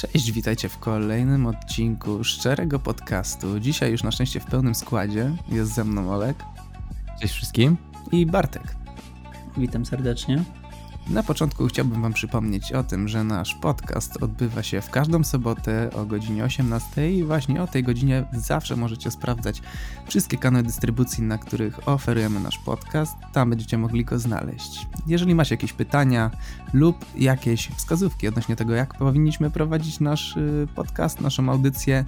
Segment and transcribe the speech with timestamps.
[0.00, 3.60] Cześć, witajcie w kolejnym odcinku Szczerego Podcastu.
[3.60, 5.32] Dzisiaj już na szczęście w pełnym składzie.
[5.48, 6.36] Jest ze mną Olek.
[7.20, 7.76] Cześć wszystkim.
[8.12, 8.76] I Bartek.
[9.56, 10.44] Witam serdecznie.
[11.10, 15.90] Na początku chciałbym Wam przypomnieć o tym, że nasz podcast odbywa się w każdą sobotę
[15.94, 19.62] o godzinie 18 i właśnie o tej godzinie zawsze możecie sprawdzać
[20.06, 23.16] wszystkie kanały dystrybucji, na których oferujemy nasz podcast.
[23.32, 24.86] Tam będziecie mogli go znaleźć.
[25.06, 26.30] Jeżeli macie jakieś pytania
[26.72, 32.04] lub jakieś wskazówki odnośnie tego, jak powinniśmy prowadzić nasz y, podcast, naszą audycję,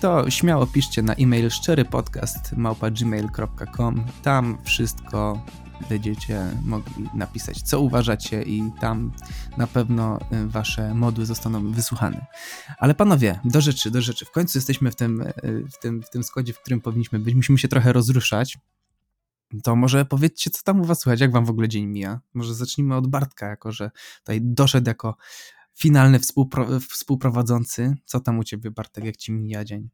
[0.00, 5.40] to śmiało piszcie na e-mail szczerypodcast.gmail.com Tam wszystko
[5.88, 9.12] będziecie mogli napisać, co uważacie, i tam
[9.56, 12.26] na pewno y, wasze modły zostaną wysłuchane.
[12.78, 14.24] Ale panowie, do rzeczy, do rzeczy.
[14.24, 15.32] W końcu jesteśmy w tym, y,
[15.72, 17.34] w tym, w tym składzie, w którym powinniśmy być.
[17.34, 18.58] Musimy się trochę rozruszać.
[19.62, 22.20] To może powiedzcie, co tam u was słychać, jak wam w ogóle dzień mija?
[22.34, 25.16] Może zacznijmy od Bartka, jako że tutaj doszedł jako
[25.78, 27.94] finalny współpro współprowadzący.
[28.04, 29.88] Co tam u ciebie, Bartek, jak ci mija dzień?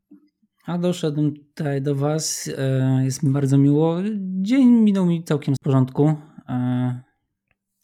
[0.62, 2.50] A doszedłem tutaj do Was.
[2.58, 3.98] E, jest mi bardzo miło.
[4.42, 6.14] Dzień minął mi całkiem w porządku.
[6.48, 7.02] E,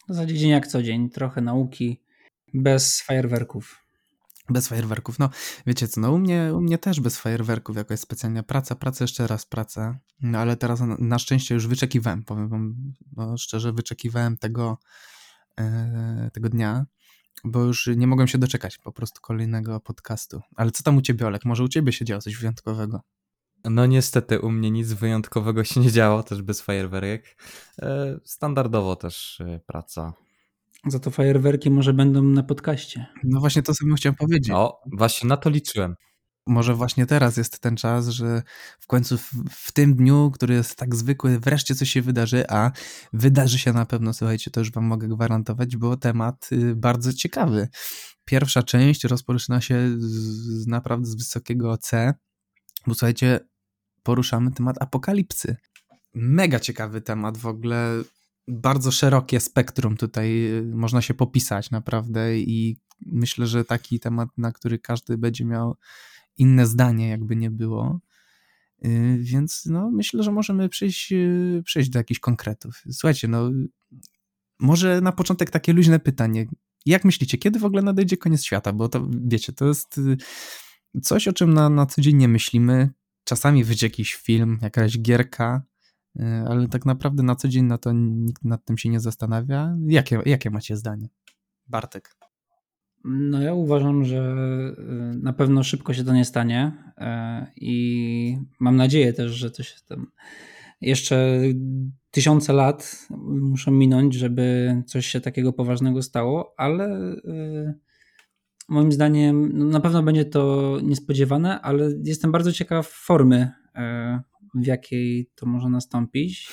[0.09, 1.11] w zasadzie dzień jak co dzień.
[1.11, 2.03] Trochę nauki,
[2.55, 3.85] bez fajerwerków.
[4.51, 5.19] Bez fajerwerków.
[5.19, 5.31] No,
[5.67, 9.27] wiecie co, no u mnie, u mnie też bez fajerwerków jakaś specjalna praca, praca, jeszcze
[9.27, 9.99] raz praca.
[10.21, 14.79] No ale teraz na, na szczęście już wyczekiwałem, powiem wam no, szczerze, wyczekiwałem tego,
[15.61, 16.87] e, tego dnia
[17.45, 20.41] bo już nie mogłem się doczekać po prostu kolejnego podcastu.
[20.57, 21.45] Ale co tam u ciebie, Olek?
[21.45, 23.01] Może u ciebie się działo coś wyjątkowego?
[23.65, 27.37] No niestety u mnie nic wyjątkowego się nie działo, też bez fajerwerek.
[27.83, 30.13] E, standardowo też e, praca.
[30.87, 33.07] Za to fajerwerki może będą na podcaście.
[33.25, 34.49] No właśnie to samo chciałem powiedzieć.
[34.49, 35.95] No, właśnie na to liczyłem
[36.49, 38.43] może właśnie teraz jest ten czas, że
[38.81, 42.71] w końcu w, w, tym dniu, który jest tak zwykły, wreszcie coś się wydarzy, a
[43.13, 47.69] wydarzy się na pewno, słuchajcie, to już wam mogę gwarantować, bo temat y, bardzo ciekawy.
[48.25, 52.15] Pierwsza część rozpoczyna się z, naprawdę z wysokiego C,
[52.87, 53.41] bo słuchajcie,
[54.03, 55.57] poruszamy temat apokalipsy.
[56.15, 58.03] Mega ciekawy temat w ogóle,
[58.49, 62.77] bardzo szerokie spektrum tutaj y, można się popisać naprawdę i
[63.07, 65.77] myślę, że taki temat, na który każdy będzie miał
[66.39, 68.01] inne zdanie, jakby nie było.
[68.85, 72.83] Y, więc no, myślę, że możemy przejść, y, przejść do jakichś konkretów.
[72.91, 73.51] Słuchajcie, no,
[74.61, 76.47] może na początek takie luźne pytanie.
[76.87, 78.73] Jak myślicie, kiedy w ogóle nadejdzie koniec świata?
[78.73, 80.17] Bo to, wiecie, to jest y,
[81.03, 82.91] coś, o czym na, na co dzień nie myślimy.
[83.25, 85.63] Czasami wyjdzie jakiś film, jakaś gierka,
[86.49, 89.77] ale tak naprawdę na co dzień na to nikt nad tym się nie zastanawia.
[89.87, 91.09] Jakie, jakie macie zdanie?
[91.67, 92.18] Bartek.
[93.05, 94.35] No ja uważam, że
[94.79, 99.63] y, na pewno szybko się to nie stanie e, i mam nadzieję też, że to
[99.63, 100.07] się tam
[100.81, 101.41] jeszcze
[102.11, 107.75] tysiące lat muszą minąć, żeby coś się takiego poważnego stało, ale y,
[108.69, 113.51] moim zdaniem no na pewno będzie to niespodziewane, ale jestem bardzo ciekaw formy,
[114.55, 116.47] w jakiej to może nastąpić.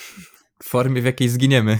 [0.62, 1.78] W formie, w jakiej zginiemy.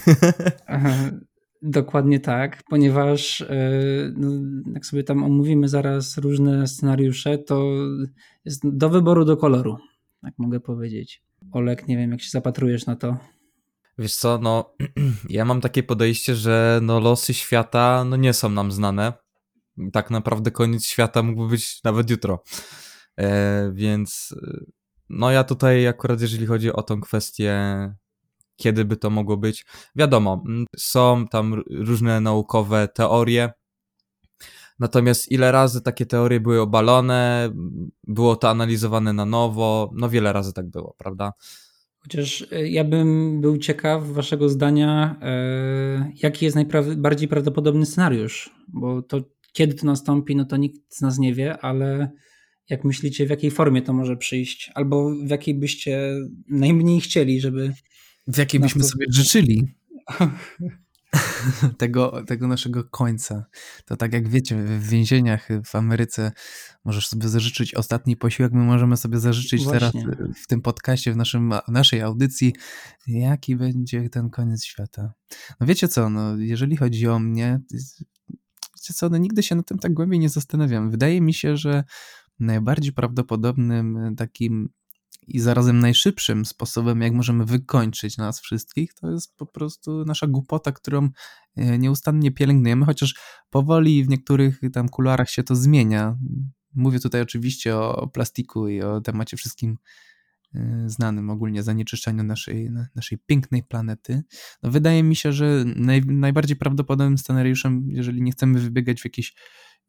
[1.68, 3.70] Dokładnie tak, ponieważ e,
[4.16, 4.28] no,
[4.74, 7.72] jak sobie tam omówimy zaraz różne scenariusze, to
[8.44, 9.76] jest do wyboru do koloru,
[10.22, 11.22] tak mogę powiedzieć.
[11.52, 13.16] Olek, nie wiem jak się zapatrujesz na to.
[13.98, 14.74] Wiesz co, no
[15.28, 19.12] ja mam takie podejście, że no losy świata no nie są nam znane.
[19.92, 22.42] Tak naprawdę koniec świata mógłby być nawet jutro.
[23.18, 24.34] E, więc
[25.08, 27.54] no ja tutaj akurat jeżeli chodzi o tą kwestię
[28.56, 29.66] kiedy by to mogło być.
[29.96, 33.52] Wiadomo, mm, są tam różne naukowe teorie,
[34.78, 37.50] natomiast ile razy takie teorie były obalone,
[38.06, 41.32] było to analizowane na nowo, no wiele razy tak było, prawda?
[41.98, 49.02] Chociaż e, ja bym był ciekaw waszego zdania, e, jaki jest najbardziej prawdopodobny scenariusz, bo
[49.02, 49.20] to
[49.52, 52.10] kiedy to nastąpi, no to nikt z nas nie wie, ale
[52.70, 56.14] jak myślicie, w jakiej formie to może przyjść, albo w jakiej byście
[56.48, 57.72] najmniej chcieli, żeby
[58.26, 59.74] w jakiej byśmy sobie życzyli
[61.78, 63.46] tego, tego naszego końca.
[63.84, 66.32] To tak jak wiecie, w więzieniach w Ameryce
[66.84, 70.02] możesz sobie zażyczyć ostatni posiłek, my możemy sobie zażyczyć Właśnie.
[70.02, 72.54] teraz w tym podcaście, w, naszym, w naszej audycji,
[73.06, 75.12] jaki będzie ten koniec świata.
[75.60, 77.60] No wiecie co, no, jeżeli chodzi o mnie,
[78.76, 80.90] wiecie co, no, nigdy się na tym tak głębiej nie zastanawiam.
[80.90, 81.84] Wydaje mi się, że
[82.40, 84.68] najbardziej prawdopodobnym takim
[85.28, 90.72] i zarazem najszybszym sposobem, jak możemy wykończyć nas wszystkich, to jest po prostu nasza głupota,
[90.72, 91.08] którą
[91.56, 93.14] e, nieustannie pielęgnujemy, chociaż
[93.50, 96.18] powoli w niektórych tam kuluarach się to zmienia.
[96.74, 99.78] Mówię tutaj oczywiście o, plastiku i o temacie wszystkim
[100.54, 104.22] e, znanym ogólnie zanieczyszczeniu naszej, naszej pięknej planety.
[104.62, 109.34] No wydaje mi się, że naj, najbardziej prawdopodobnym scenariuszem, jeżeli nie chcemy wybiegać w jakieś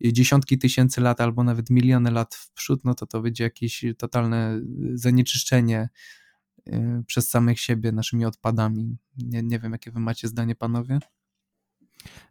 [0.02, 4.62] dziesiątki tysięcy lat albo nawet miliony lat w przód, no to to będzie jakieś totalne
[4.94, 5.90] zanieczyszczenie
[6.68, 8.98] y, przez samych siebie naszymi odpadami.
[9.18, 11.00] Nie, nie wiem, jakie wy macie zdanie, panowie?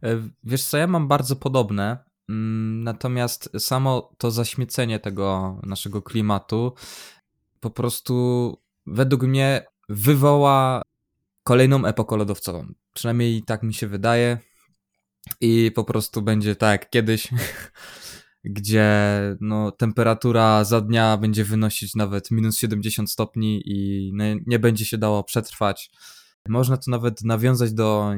[0.02, 1.98] E, wiesz co, ja mam bardzo podobne,
[2.28, 6.74] mm, natomiast samo to zaśmiecenie tego naszego klimatu
[7.60, 10.82] po prostu według mnie wywoła
[11.42, 12.66] kolejną epokę lodowcową.
[12.92, 14.38] Przynajmniej tak mi się wydaje.
[15.40, 17.28] I po prostu będzie tak kiedyś,
[18.44, 18.90] gdzie
[19.40, 24.12] no, temperatura za dnia będzie wynosić nawet minus 70 stopni i
[24.46, 25.90] nie będzie się dało przetrwać.
[26.48, 28.14] Można tu nawet nawiązać do,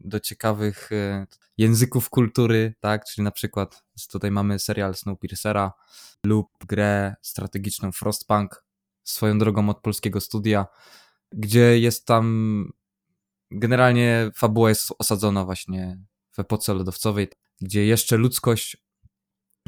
[0.00, 1.26] do ciekawych e,
[1.58, 3.04] języków kultury, tak?
[3.04, 5.72] Czyli na przykład tutaj mamy serial Snowpiercera
[6.26, 8.64] lub grę strategiczną Frostpunk,
[9.04, 10.66] swoją drogą od polskiego studia,
[11.32, 12.72] gdzie jest tam
[13.50, 15.98] generalnie fabuła jest osadzona właśnie
[16.32, 17.28] w epoce lodowcowej,
[17.60, 18.76] gdzie jeszcze ludzkość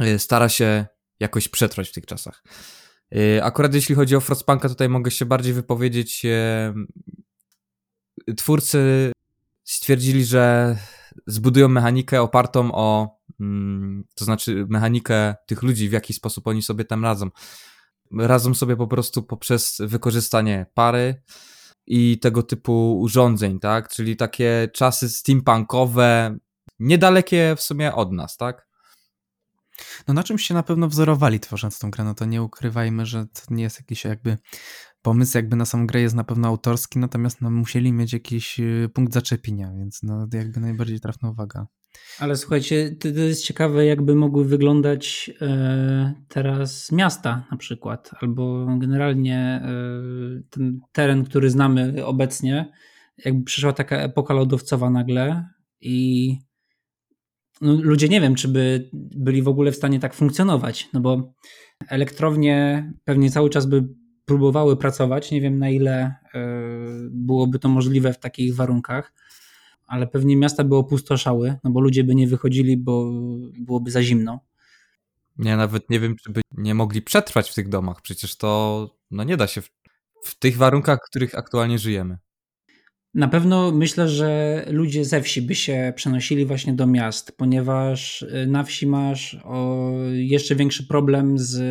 [0.03, 0.87] y, stara się
[1.21, 2.43] jakoś przetrwać w tych czasach.
[3.17, 6.25] Y, akurat jeśli chodzi o Frostpunka, tutaj mogę się bardziej wypowiedzieć.
[6.25, 6.75] Y,
[8.37, 9.13] twórcy
[9.65, 10.77] stwierdzili, że
[11.27, 16.85] zbudują mechanikę opartą o, mm, to znaczy mechanikę tych ludzi, w jaki sposób oni sobie
[16.85, 17.31] tam radzą.
[18.19, 21.23] Radzą sobie po prostu poprzez wykorzystanie pary,
[21.87, 23.89] i tego typu urządzeń, tak?
[23.89, 26.37] Czyli takie czasy steampunkowe,
[26.79, 28.69] niedalekie w sumie od nas, tak?
[30.09, 33.27] No na czymś się na pewno wzorowali tworząc tą grę, no to nie ukrywajmy, że
[33.27, 34.39] to nie jest jakiś jakby
[35.03, 38.91] pomysł jakby na samą grę jest na pewno autorski, natomiast no musieli mieć jakiś y,
[38.95, 41.67] punkt zaczepienia, więc no jakby najbardziej trafna uwaga.
[42.19, 49.39] Ale słuchajcie, to jest ciekawe, jakby mogły wyglądać e, teraz miasta na przykład, albo generalnie
[49.39, 49.71] e,
[50.51, 52.73] ten teren, który znamy obecnie,
[53.25, 55.49] jakby przyszła taka epoka lodowcowa nagle
[55.81, 56.39] i
[57.73, 61.35] ludzie nie wiem, czy by byli w ogóle w stanie tak funkcjonować, no bo
[61.89, 63.89] elektrownie pewnie cały czas by
[64.25, 66.49] próbowały pracować, nie wiem na ile e,
[67.11, 69.13] byłoby to możliwe w takich warunkach,
[69.87, 73.11] ale pewnie miasta by opustoszały, no bo ludzie by nie wychodzili, bo
[73.59, 74.41] byłoby za zimno.
[75.39, 78.03] Nie, nawet nie wiem, czy by nie mogli przetrwać w tych domach.
[78.03, 79.71] Przecież to no nie da się w,
[80.25, 82.19] w tych warunkach, w których aktualnie żyjemy.
[83.15, 88.47] Na pewno myślę, że ludzie ze wsi by się przenosili właśnie do miast, ponieważ y,
[88.47, 89.39] na wsi masz
[90.13, 91.63] jeszcze większy problem z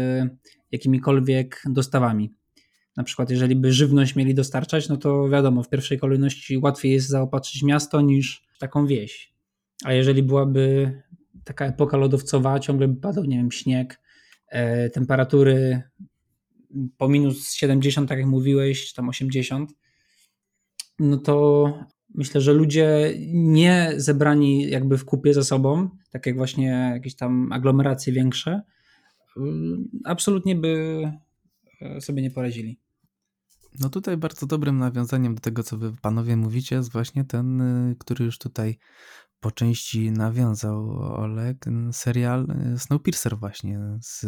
[0.71, 2.33] jakimikolwiek dostawami.
[2.97, 7.07] Na przykład, jeżeli by żywność mieli dostarczać, no to wiadomo, w pierwszej kolejności łatwiej jest
[7.07, 9.33] zaopatrzyć miasto niż taką wieś.
[9.85, 10.93] A jeżeli byłaby
[11.43, 14.01] taka epoka lodowcowa, ciągle by padał, nie wiem, śnieg,
[14.47, 15.81] e, temperatury
[16.97, 19.71] po minus 70, tak jak mówiłeś, tam 80,
[20.99, 21.65] no to
[22.15, 27.51] myślę, że ludzie nie zebrani jakby w kupie ze sobą, tak jak właśnie jakieś tam
[27.51, 28.61] aglomeracje większe,
[30.05, 31.03] absolutnie by
[31.81, 32.79] e, sobie nie poradzili.
[33.79, 37.95] No tutaj bardzo dobrym nawiązaniem do tego, co wy panowie mówicie, jest właśnie ten, y,
[37.99, 38.77] który już tutaj
[39.39, 44.25] po części nawiązał Olek, serial y, Snowpiercer właśnie z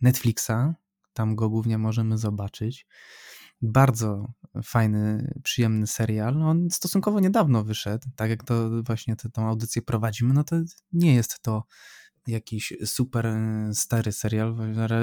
[0.00, 0.74] Netflixa.
[1.12, 2.86] Tam go głównie możemy zobaczyć.
[3.62, 4.32] Bardzo
[4.64, 6.42] fajny, przyjemny serial.
[6.42, 10.56] On stosunkowo niedawno wyszedł, tak jak to właśnie tę audycję prowadzimy, no to
[10.92, 11.64] nie jest to
[12.26, 14.56] jakiś super e, stary serial,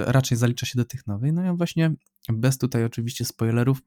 [0.05, 1.33] raczej zalicza się do tych nowych.
[1.33, 1.93] No i właśnie
[2.29, 3.81] bez tutaj oczywiście spoilerów,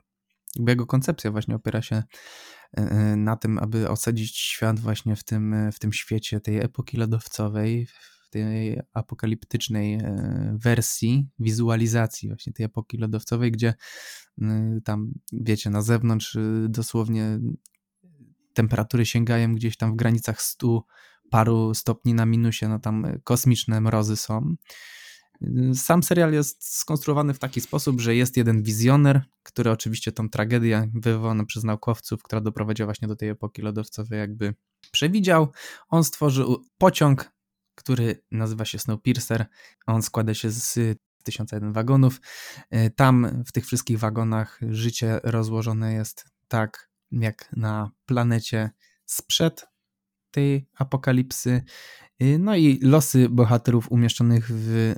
[0.58, 2.02] bo jego koncepcja właśnie opiera się e,
[2.76, 7.88] e, na tym, aby osadzić świat właśnie w tym, w tym świecie tej epoki lodowcowej,
[8.32, 10.00] tej apokaliptycznej
[10.52, 13.74] wersji, wizualizacji właśnie tej epoki lodowcowej, gdzie
[14.84, 17.40] tam, wiecie, na zewnątrz dosłownie
[18.54, 20.84] temperatury sięgają gdzieś tam w granicach 100
[21.30, 24.54] paru stopni na minusie, no tam kosmiczne mrozy są.
[25.74, 30.90] Sam serial jest skonstruowany w taki sposób, że jest jeden wizjoner, który oczywiście tą tragedię
[30.94, 34.54] wywołaną przez naukowców, która doprowadziła właśnie do tej epoki lodowcowej, jakby
[34.92, 35.52] przewidział.
[35.88, 37.32] On stworzył pociąg,
[37.82, 39.46] który nazywa się Snowpiercer.
[39.86, 40.78] On składa się z
[41.24, 42.20] 1001 wagonów.
[42.96, 48.70] Tam w tych wszystkich wagonach życie rozłożone jest tak, jak na planecie
[49.04, 49.66] sprzed
[50.30, 51.62] tej apokalipsy.
[52.22, 54.94] Y, no i losy bohaterów umieszczonych w y,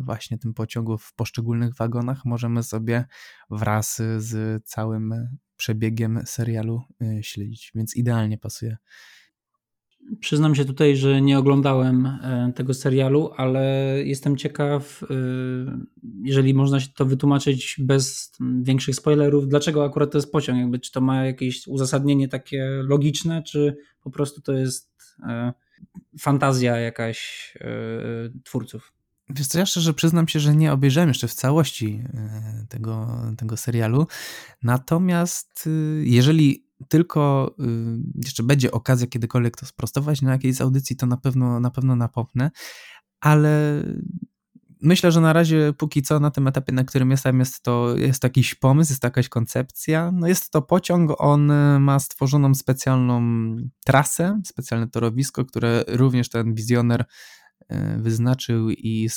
[0.00, 3.04] właśnie tym pociągu w poszczególnych wagonach możemy sobie
[3.50, 6.82] wraz z całym przebiegiem serialu
[7.22, 8.76] śledzić, więc idealnie pasuje.
[10.20, 15.04] Przyznam się tutaj, że nie oglądałem e, tego serialu, ale jestem ciekaw,
[16.22, 18.32] jeżeli można się to wytłumaczyć bez
[18.62, 23.42] większych spoilerów, dlaczego akurat to jest pociąg, jakby czy to ma jakieś uzasadnienie takie logiczne,
[23.42, 24.90] czy po prostu to jest
[25.22, 25.52] e,
[26.20, 27.52] fantazja jakaś
[28.44, 28.92] twórców.
[29.30, 32.04] Wiesz co, ja szczerze przyznam się, że nie obejrzałem jeszcze w całości
[32.68, 34.06] tego, tego serialu.
[34.62, 35.68] Natomiast
[36.02, 37.54] jeżeli tylko
[38.24, 42.50] jeszcze będzie okazja kiedykolwiek to sprostować na jakiejś audycji, to na pewno, na pewno napomnę,
[43.20, 43.82] ale
[44.84, 48.24] myślę, że na razie póki co na tym etapie, na którym jestem, jest to jest
[48.24, 50.12] jakiś pomysł, jest to jakaś koncepcja.
[50.12, 53.22] No jest to pociąg, on ma stworzoną specjalną
[53.84, 57.04] trasę, specjalne torowisko, które również ten wizjoner
[57.68, 59.08] e, wyznaczył i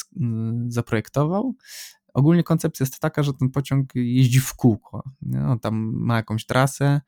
[0.68, 1.56] zaprojektował.
[2.14, 5.04] Ogólnie koncepcja jest taka, że ten pociąg jeździ w kółko.
[5.48, 7.02] On tam ma jakąś trasę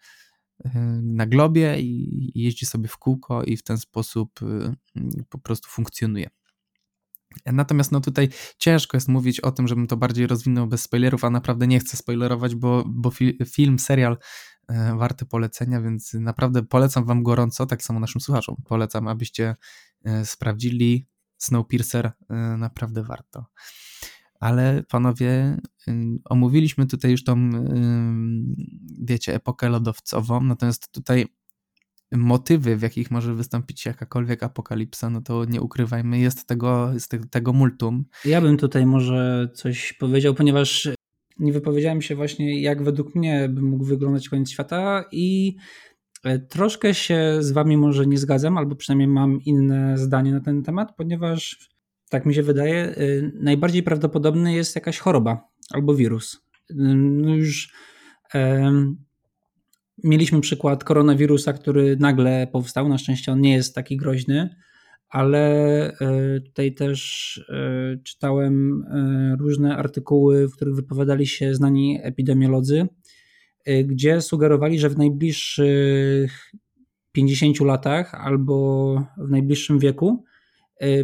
[1.02, 4.76] na globie i jeździ sobie w kółko i w ten sposób e,
[5.30, 6.30] po prostu funkcjonuje.
[7.46, 11.30] Natomiast no tutaj ciężko jest mówić o tym, żebym to bardziej rozwinął bez spoilerów, a
[11.30, 14.18] naprawdę nie chcę spoilerować, bo, bo fi film, serial
[14.68, 18.56] e, warty polecenia, więc naprawdę polecam wam gorąco, tak samo naszym słuchaczom.
[18.66, 19.56] Polecam, abyście
[20.06, 23.46] e, sprawdzili Snowpiercer, e, naprawdę warto.
[24.40, 25.94] Ale panowie, y,
[26.26, 27.60] omówiliśmy tutaj już tą, y,
[29.02, 31.26] wiecie, epokę lodowcową, natomiast tutaj
[32.12, 37.54] motywy, w jakich może wystąpić jakakolwiek apokalipsa, no to nie ukrywajmy, jest tego, jest tego
[37.54, 38.06] multum.
[38.26, 40.90] Ja bym tutaj może coś powiedział, ponieważ
[41.40, 45.56] nie wypowiedziałem się właśnie, jak według mnie by mógł wyglądać koniec świata i
[46.24, 50.64] e, troszkę się z wami może nie zgadzam, albo przynajmniej mam inne zdanie na ten
[50.64, 51.70] temat, ponieważ
[52.10, 52.96] tak mi się wydaje, e,
[53.34, 56.42] najbardziej prawdopodobny jest jakaś choroba albo wirus.
[56.70, 57.74] No już
[60.04, 62.90] Mieliśmy przykład koronawirusa, który nagle powstał.
[62.90, 64.56] Na szczęście on nie jest taki groźny,
[65.10, 65.48] ale
[65.92, 67.00] e, tutaj też
[68.04, 68.86] czytałem
[69.40, 72.88] różne artykuły, w których wypowiadali się znani epidemiolodzy,
[73.86, 76.52] gdzie sugerowali, że w najbliższych
[77.12, 80.24] 50 latach albo w najbliższym wieku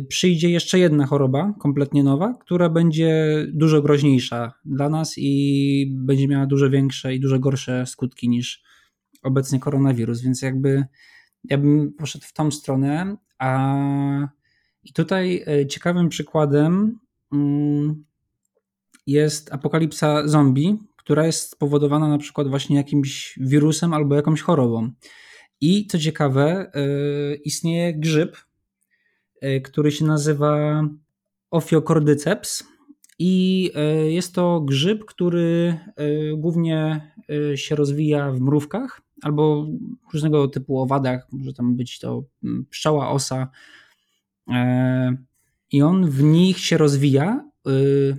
[0.07, 6.45] przyjdzie jeszcze jedna choroba, kompletnie nowa, która będzie dużo groźniejsza dla nas i będzie miała
[6.45, 8.63] dużo większe i dużo gorsze skutki niż
[9.23, 10.83] obecnie koronawirus, więc jakby
[11.43, 13.17] ja bym poszedł w tą stronę.
[13.39, 13.77] A
[14.83, 16.99] i tutaj e, ciekawym przykładem
[17.33, 18.03] mm,
[19.07, 24.91] jest apokalipsa zombie, która jest spowodowana na przykład właśnie jakimś wirusem albo jakąś chorobą.
[25.61, 28.37] I co ciekawe, e, istnieje grzyb,
[29.63, 30.83] który się nazywa
[31.51, 32.63] Ophiocordyceps
[33.19, 33.71] i
[34.07, 35.79] jest to grzyb, który
[36.37, 37.11] głównie
[37.55, 39.67] się rozwija w mrówkach albo
[40.13, 43.49] różnego typu owadach, może tam być to mm, pszczoła, osa.
[44.51, 45.17] E,
[45.71, 48.17] i on w nich się rozwija, y,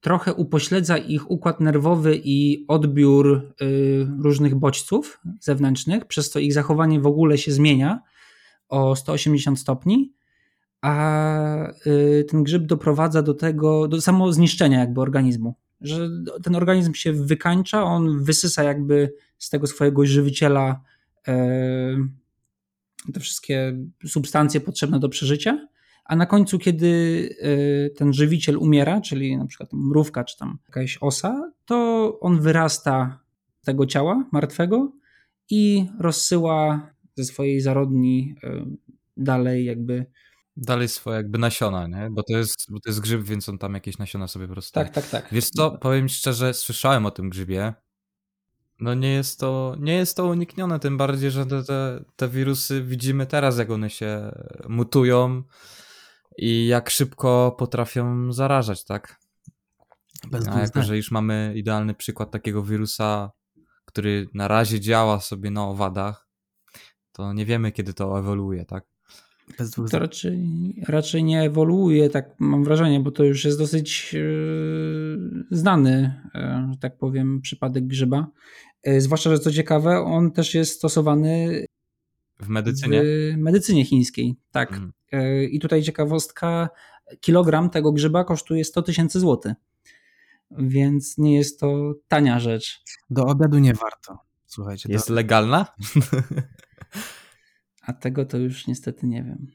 [0.00, 7.00] trochę upośledza ich układ nerwowy i odbiór y, różnych bodźców zewnętrznych, przez to ich zachowanie
[7.00, 8.02] w ogóle się zmienia
[8.68, 10.12] o 180 stopni,
[10.86, 15.54] a y, ten grzyb doprowadza do tego, do samozniszczenia jakby organizmu.
[15.80, 16.08] Że
[16.42, 20.80] ten organizm się wykańcza, on wysysa jakby z tego swojego żywiciela
[21.28, 21.96] e,
[23.14, 25.68] te wszystkie substancje potrzebne do przeżycia,
[26.04, 30.98] a na końcu, kiedy e, ten żywiciel umiera, czyli na przykład mrówka czy tam jakaś
[31.00, 33.20] osa, to on wyrasta
[33.62, 34.92] z tego ciała martwego
[35.50, 38.66] i rozsyła ze swojej zarodni e,
[39.16, 40.06] dalej jakby
[40.56, 42.08] dalej swoje jakby nasiona, nie?
[42.10, 44.72] Bo to jest, bo to jest grzyb, więc on tam jakieś nasiona sobie po prostu.
[44.72, 45.28] Tak, tak, tak.
[45.32, 47.74] Wiesz co, powiem szczerze, słyszałem o tym grzybie.
[48.80, 52.82] No nie jest to, nie jest to uniknione, tym bardziej, że te, te, te wirusy
[52.82, 54.32] widzimy teraz, jak one się
[54.68, 55.42] mutują
[56.38, 59.20] i jak szybko potrafią zarażać, tak?
[60.30, 63.30] Bez A jako, że już mamy idealny przykład takiego wirusa,
[63.84, 66.28] który na razie działa sobie na owadach,
[67.12, 68.84] to nie wiemy, kiedy to ewoluuje, tak?
[69.58, 74.12] Bez dwóch to raczej, raczej nie ewoluuje, tak mam wrażenie, bo to już jest dosyć
[74.12, 76.40] yy, znany, yy,
[76.72, 78.26] że tak powiem, przypadek grzyba.
[78.84, 81.64] Yy, zwłaszcza, że co ciekawe, on też jest stosowany
[82.40, 83.02] w medycynie?
[83.02, 84.72] W medycynie chińskiej, tak.
[84.72, 84.92] Mm.
[85.50, 86.68] I tutaj ciekawostka,
[87.20, 89.52] kilogram tego grzyba kosztuje 100 tysięcy złotych.
[90.50, 92.82] Więc nie jest to tania rzecz.
[93.10, 94.18] Do obiadu nie warto.
[94.46, 94.92] Słuchajcie.
[94.92, 95.14] Jest do...
[95.14, 95.66] legalna?
[97.86, 99.46] A tego to już niestety nie wiem.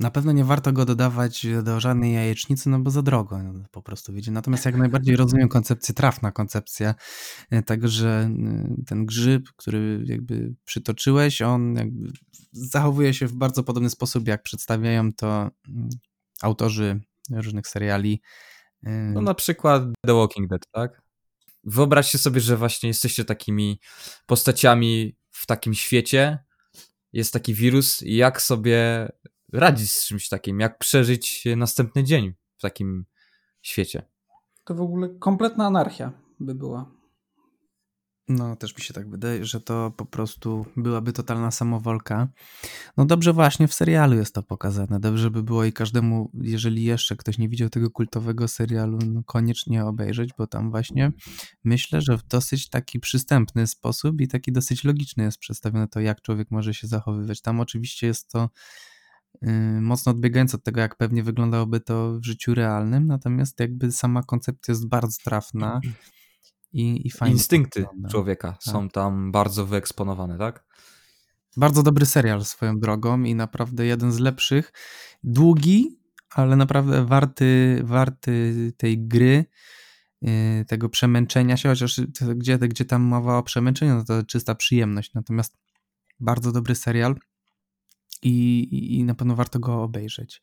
[0.00, 3.82] Na pewno nie warto go dodawać do żadnej jajecznicy, no bo za drogo no, po
[3.82, 4.30] prostu wiecie.
[4.30, 6.94] Natomiast jak najbardziej rozumiem koncepcję, trafna koncepcja
[7.50, 12.12] e, tego, że e, ten grzyb, który jakby przytoczyłeś, on jakby
[12.52, 15.88] zachowuje się w bardzo podobny sposób, jak przedstawiają to mm,
[16.42, 18.22] autorzy różnych seriali.
[18.84, 21.02] E, no na przykład The Walking Dead, tak?
[21.64, 23.80] Wyobraźcie sobie, że właśnie jesteście takimi
[24.26, 26.38] postaciami w takim świecie,
[27.18, 29.08] jest taki wirus, jak sobie
[29.52, 33.04] radzić z czymś takim, jak przeżyć następny dzień w takim
[33.62, 34.02] świecie.
[34.64, 36.97] To w ogóle kompletna anarchia by była.
[38.28, 42.28] No, też mi się tak wydaje, że to po prostu byłaby totalna samowolka.
[42.96, 45.00] No dobrze właśnie w serialu jest to pokazane.
[45.00, 49.84] Dobrze by było i każdemu, jeżeli jeszcze ktoś nie widział tego kultowego serialu, no koniecznie
[49.84, 51.12] obejrzeć, bo tam właśnie
[51.64, 56.22] myślę, że w dosyć taki przystępny sposób i taki dosyć logiczny jest przedstawione to, jak
[56.22, 57.40] człowiek może się zachowywać.
[57.40, 58.50] Tam oczywiście jest to
[59.42, 64.22] yy, mocno odbiegające od tego, jak pewnie wyglądałoby to w życiu realnym, natomiast jakby sama
[64.22, 65.80] koncepcja jest bardzo trafna
[66.72, 67.34] i, i fajnie.
[67.34, 68.62] Instynkty człowieka tak.
[68.62, 70.64] są tam bardzo wyeksponowane, tak?
[71.56, 74.72] Bardzo dobry serial swoją drogą i naprawdę jeden z lepszych.
[75.24, 79.44] Długi, ale naprawdę warty, warty tej gry,
[80.22, 82.00] yy, tego przemęczenia się, chociaż
[82.36, 85.14] gdzie, gdzie tam mowa o przemęczeniu, no to czysta przyjemność.
[85.14, 85.58] Natomiast
[86.20, 87.16] bardzo dobry serial
[88.22, 90.42] i, i na pewno warto go obejrzeć.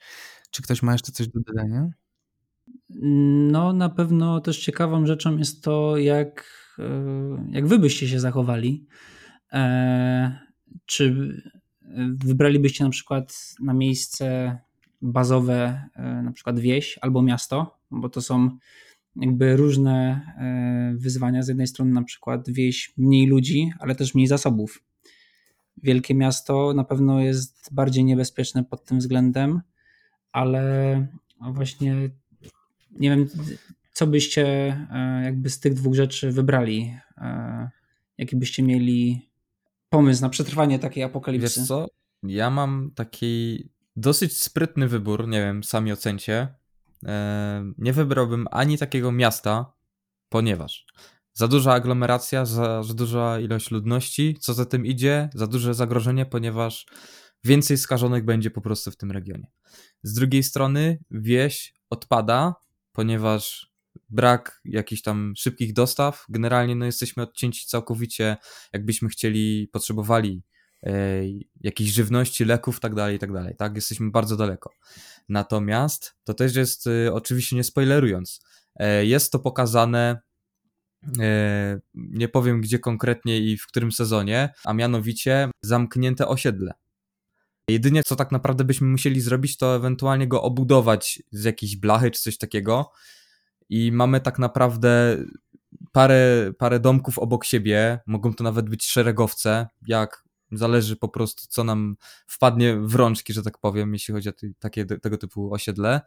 [0.51, 1.89] Czy ktoś ma jeszcze coś do dodania?
[2.89, 6.49] No, na pewno też ciekawą rzeczą jest to, jak,
[6.79, 8.85] e, jak wy byście się zachowali.
[9.53, 10.39] E,
[10.85, 11.15] czy
[12.07, 14.57] wybralibyście na przykład na miejsce
[15.01, 18.57] bazowe, e, na przykład wieś albo miasto, bo to są
[19.15, 20.21] jakby różne
[20.95, 21.43] wyzwania.
[21.43, 24.83] Z jednej strony na przykład wieś mniej ludzi, ale też mniej zasobów.
[25.83, 29.61] Wielkie miasto na pewno jest bardziej niebezpieczne pod tym względem,
[30.31, 31.07] ale
[31.41, 32.09] właśnie
[32.95, 33.27] nie wiem,
[33.91, 34.45] co byście
[34.91, 36.97] e, jakby z tych dwóch rzeczy wybrali?
[37.17, 37.69] E,
[38.17, 39.29] jaki byście mieli
[39.89, 41.59] pomysł na przetrwanie takiej apokalipsy?
[41.59, 41.87] Wiesz co?
[42.23, 43.63] Ja mam taki
[43.95, 46.47] dosyć sprytny wybór, nie wiem, sami ocencie.
[47.05, 49.73] E, nie wybrałbym ani takiego miasta,
[50.29, 50.85] ponieważ
[51.33, 56.25] za duża aglomeracja, za, za duża ilość ludności, co za tym idzie, za duże zagrożenie,
[56.25, 56.85] ponieważ
[57.43, 59.47] więcej skażonych będzie po prostu w tym regionie.
[60.03, 62.55] Z drugiej strony wieś odpada,
[62.95, 63.71] ponieważ
[64.09, 68.37] brak jakichś tam szybkich dostaw, generalnie no jesteśmy odcięci całkowicie,
[68.73, 70.43] jakbyśmy chcieli, potrzebowali
[70.83, 70.91] e,
[71.61, 73.75] jakiejś żywności, leków, tak dalej, tak dalej, tak?
[73.75, 74.71] Jesteśmy bardzo daleko.
[75.29, 78.39] Natomiast to też jest, e, oczywiście nie spoilerując,
[78.75, 80.21] e, jest to pokazane
[81.93, 86.73] nie powiem gdzie konkretnie i w którym sezonie, a mianowicie zamknięte osiedle.
[87.69, 92.21] Jedynie co tak naprawdę byśmy musieli zrobić, to ewentualnie go obudować z jakiejś blachy czy
[92.21, 92.91] coś takiego.
[93.69, 95.17] I mamy tak naprawdę
[95.91, 97.99] parę, parę domków obok siebie.
[98.05, 101.95] Mogą to nawet być szeregowce, jak zależy po prostu, co nam
[102.27, 106.01] wpadnie w rączki, że tak powiem, jeśli chodzi o takie, tego typu osiedle.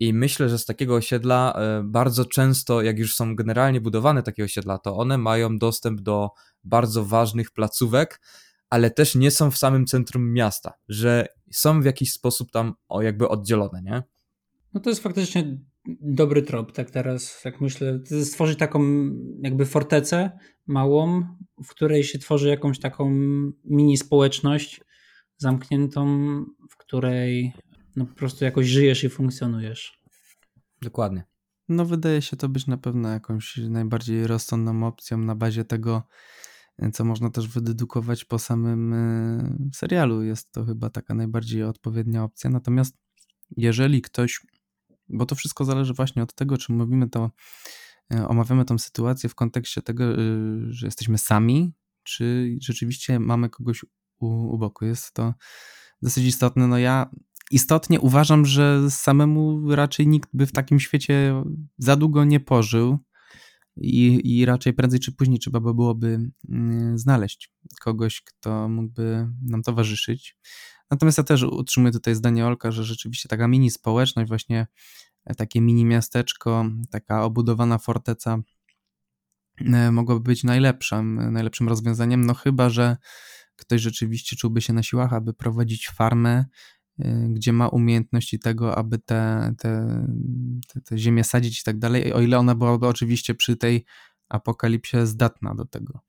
[0.00, 4.44] I myślę, że z takiego osiedla e, bardzo często, jak już są generalnie budowane takie
[4.44, 6.30] osiedla, to one mają dostęp do
[6.64, 8.20] bardzo ważnych placówek,
[8.70, 13.02] ale też nie są w samym centrum miasta, że są w jakiś sposób tam o,
[13.02, 14.02] jakby oddzielone, nie?
[14.74, 15.58] No to jest faktycznie
[16.00, 18.82] dobry trop, tak teraz, jak myślę, stworzyć taką
[19.42, 21.22] jakby fortecę małą,
[21.64, 23.10] w której się tworzy jakąś taką
[23.64, 24.80] mini społeczność
[25.36, 26.06] zamkniętą,
[26.70, 27.52] w której
[27.96, 30.00] no po prostu jakoś żyjesz i funkcjonujesz.
[30.82, 31.24] Dokładnie.
[31.68, 36.02] No wydaje się to być na pewno jakąś najbardziej rozsądną opcją na bazie tego,
[36.92, 40.22] co można też wydedukować po samym e, serialu.
[40.22, 42.50] Jest to chyba taka najbardziej odpowiednia opcja.
[42.50, 42.96] Natomiast
[43.56, 44.40] jeżeli ktoś,
[45.08, 47.30] bo to wszystko zależy właśnie od tego, czy mówimy to,
[48.14, 50.16] e, omawiamy tą sytuację w kontekście tego, e,
[50.68, 53.84] że jesteśmy sami, czy rzeczywiście mamy kogoś
[54.18, 54.84] u, u boku.
[54.84, 55.34] Jest to
[56.02, 56.66] dosyć istotne.
[56.66, 57.10] No ja
[57.50, 61.42] istotnie uważam, że samemu raczej nikt by w takim świecie
[61.78, 62.98] za długo nie pożył
[63.76, 69.62] i, i raczej prędzej czy później trzeba by byłoby mm, znaleźć kogoś, kto mógłby nam
[69.62, 70.36] towarzyszyć.
[70.90, 74.66] Natomiast ja też utrzymuję tutaj zdanie Olka, że rzeczywiście taka mini społeczność, właśnie
[75.24, 78.38] e, takie mini miasteczko, taka obudowana forteca
[79.60, 82.96] e, mogłaby być najlepszym, najlepszym rozwiązaniem, no chyba, że
[83.56, 86.44] ktoś rzeczywiście czułby się na siłach, aby prowadzić farmę
[87.28, 90.02] gdzie ma umiejętności tego, aby te, te,
[90.68, 93.84] te, te ziemię sadzić i tak dalej, o ile ona byłaby oczywiście przy tej
[94.28, 96.00] apokalipsie zdatna do tego.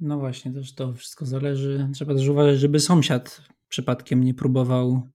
[0.00, 1.88] No właśnie, też to wszystko zależy.
[1.94, 5.08] Trzeba też uważać, żeby sąsiad przypadkiem nie próbował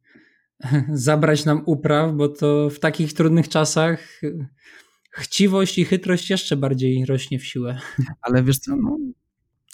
[0.94, 4.22] zabrać nam upraw, bo to w takich trudnych czasach
[5.12, 7.80] chciwość i chytrość jeszcze bardziej rośnie w siłę.
[8.22, 8.98] Ale wiesz co, no,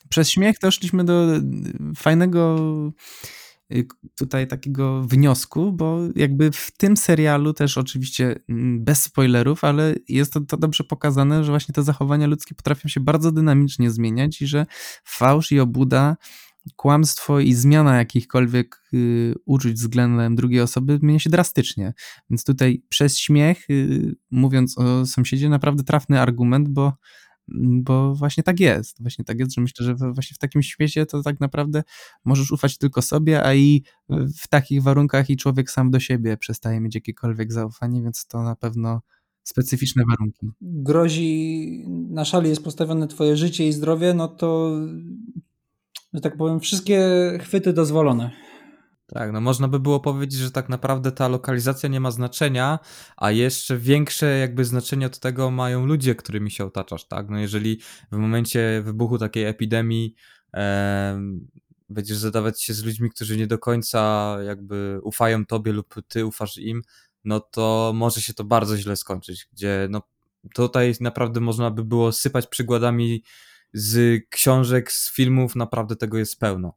[0.10, 1.28] przez śmiech doszliśmy do
[1.96, 3.41] fajnego Y,
[4.18, 10.34] tutaj takiego wniosku, bo jakby w tym serialu też oczywiście mm, bez spoilerów, ale jest
[10.34, 14.48] to, to, dobrze pokazane, że właśnie te zachowania ludzkie potrafią się bardzo dynamicznie zmieniać i
[14.48, 14.66] że
[15.06, 16.18] fałsz i obuda
[16.76, 21.94] kłamstwo i zmiana jakichkolwiek y, uczuć względem drugiej osoby zmienia się drastycznie.
[22.30, 26.94] Więc tutaj przez śmiech, y, mówiąc o sąsiedzie, naprawdę trafny argument, bo,
[27.84, 29.02] bo właśnie tak jest.
[29.02, 31.84] Właśnie tak jest, że myślę, że właśnie w takim świecie to tak naprawdę
[32.26, 33.84] możesz ufać tylko sobie, a i
[34.44, 38.56] w takich warunkach i człowiek sam do siebie przestaje mieć jakiekolwiek zaufanie, więc to na
[38.56, 39.02] pewno
[39.44, 40.48] specyficzne warunki.
[40.62, 44.80] Grozi, na szali jest postawione twoje życie i zdrowie, no to
[46.14, 47.10] że tak powiem, wszystkie
[47.42, 48.32] chwyty dozwolone.
[49.14, 52.80] Tak, no można by było powiedzieć, że tak naprawdę ta lokalizacja nie ma znaczenia,
[53.18, 57.30] a jeszcze większe jakby znaczenie od tego mają ludzie, którymi się otaczasz, tak?
[57.30, 57.80] No jeżeli
[58.12, 60.16] w momencie wybuchu takiej epidemii
[60.54, 61.22] e,
[61.90, 66.58] będziesz zadawać się z ludźmi, którzy nie do końca jakby ufają tobie lub ty ufasz
[66.58, 66.82] im,
[67.24, 70.02] no to może się to bardzo źle skończyć, gdzie no
[70.54, 73.24] tutaj naprawdę można by było sypać przykładami
[73.74, 76.74] z książek, z filmów, naprawdę tego jest pełno.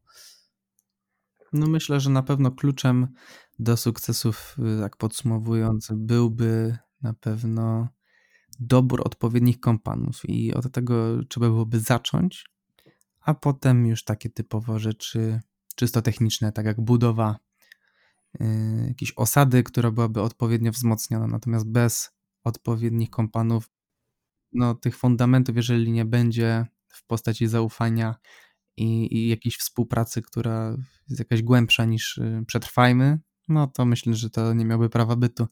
[1.55, 3.09] No myślę, że na pewno kluczem
[3.59, 7.88] do sukcesów, y, tak podsumowując, byłby na pewno
[8.61, 12.47] dobór odpowiednich kompanów i od tego trzeba byłoby zacząć,
[13.21, 15.40] a potem już takie typowo rzeczy
[15.77, 17.38] czysto techniczne, tak jak budowa
[18.40, 22.11] yy, jakiejś osady, która byłaby odpowiednio wzmocniona, natomiast bez
[22.45, 23.71] odpowiednich kompanów,
[24.53, 28.14] no tych fundamentów, jeżeli nie będzie w postaci zaufania
[28.77, 30.77] i, i jakiejś współpracy, która
[31.09, 35.47] jest jakaś głębsza niż y, przetrwajmy, no to myślę, że to nie miałby prawa bytu.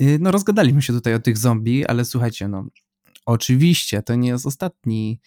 [0.00, 2.66] Y, no rozgadaliśmy się tutaj o tych zombie, ale słuchajcie, no
[3.26, 5.20] oczywiście to nie jest ostatni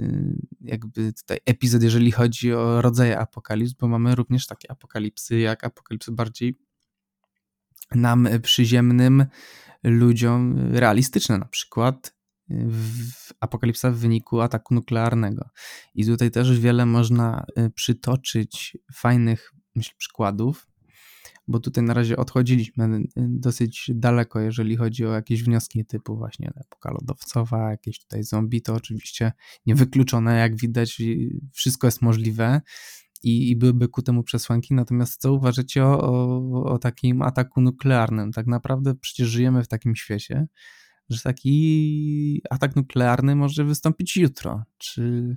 [0.00, 5.64] y, jakby tutaj epizod, jeżeli chodzi o rodzaje apokalips, bo mamy również takie apokalipsy, jak
[5.64, 6.58] apokalipsy bardziej
[7.94, 9.26] nam przyziemnym
[9.84, 12.17] ludziom realistyczne, na przykład
[12.50, 15.48] w apokalipsa w wyniku ataku nuklearnego.
[15.94, 20.68] I tutaj też wiele można y, przytoczyć fajnych myślę, przykładów,
[21.48, 26.52] bo tutaj na razie odchodziliśmy y, dosyć daleko, jeżeli chodzi o jakieś wnioski typu właśnie
[26.56, 29.32] epoka lodowcowa, jakieś tutaj zombie, to oczywiście
[29.66, 31.02] niewykluczone, jak widać,
[31.52, 32.60] wszystko jest możliwe
[33.22, 38.32] i, i byłyby ku temu przesłanki, natomiast co uważacie o, o, o takim ataku nuklearnym?
[38.32, 40.46] Tak naprawdę przecież żyjemy w takim świecie,
[41.10, 44.62] że taki atak nuklearny może wystąpić jutro.
[44.78, 45.36] Czy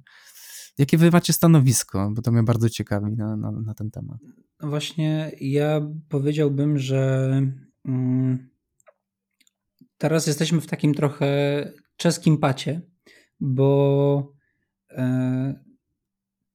[0.77, 2.11] jakie wy macie stanowisko?
[2.13, 4.17] Bo to mnie bardzo ciekawi na, na, na ten temat.
[4.61, 7.31] No właśnie, ja powiedziałbym, że
[7.85, 8.49] mm,
[9.97, 11.27] teraz jesteśmy w takim trochę
[11.97, 12.81] czeskim pacie,
[13.39, 14.33] bo
[14.89, 15.53] e,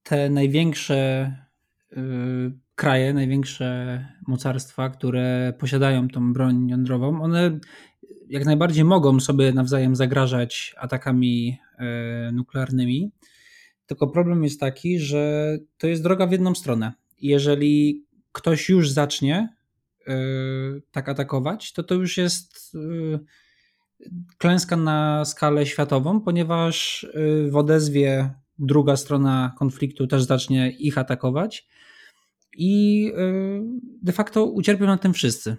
[0.02, 1.32] te największe
[1.92, 7.58] y, kraje, największe mocarstwa, które posiadają tą broń jądrową, one
[8.28, 13.10] jak najbardziej mogą sobie nawzajem zagrażać atakami e, nuklearnymi.
[13.86, 16.92] Tylko problem jest taki, że to jest droga w jedną stronę.
[17.20, 19.54] Jeżeli ktoś już zacznie
[20.06, 20.14] e,
[20.90, 23.18] tak atakować, to to już jest e,
[24.38, 27.06] klęska na skalę światową, ponieważ
[27.50, 31.68] w odezwie druga strona konfliktu też zacznie ich atakować
[32.56, 33.12] i
[34.02, 35.56] de facto ucierpią na tym wszyscy.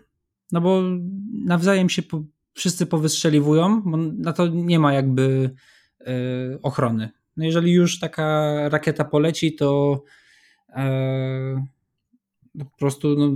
[0.52, 0.84] No bo
[1.46, 2.02] nawzajem się
[2.58, 3.84] wszyscy powystrzeliwują,
[4.18, 5.56] na to nie ma jakby
[6.02, 6.14] e,
[6.62, 7.10] ochrony.
[7.38, 10.04] No jeżeli już taka rakieta poleci, to
[10.70, 11.66] e,
[12.60, 13.32] po prostu no,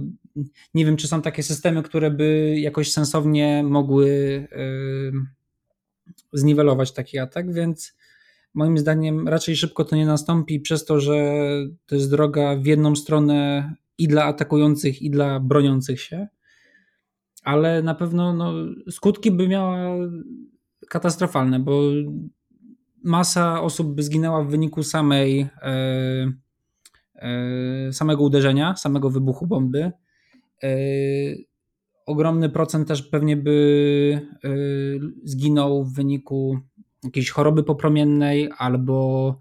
[0.74, 4.08] nie wiem, czy są takie systemy, które by jakoś sensownie mogły
[4.52, 4.58] e,
[6.34, 7.98] zniwelować taki atak, więc
[8.54, 11.36] moim zdaniem raczej szybko to nie nastąpi przez to, że
[11.86, 16.28] to jest droga w jedną stronę i dla atakujących, i dla broniących się
[17.42, 18.54] ale na pewno no,
[18.90, 19.96] skutki by miała
[20.90, 21.82] katastrofalne, bo
[23.04, 26.32] masa osób by zginęła w wyniku samej e,
[27.16, 29.92] e, samego uderzenia, samego wybuchu bomby.
[30.64, 30.70] E,
[32.06, 34.28] ogromny procent też pewnie by
[35.24, 36.60] zginął w wyniku
[37.04, 39.40] jakiejś choroby popromiennej albo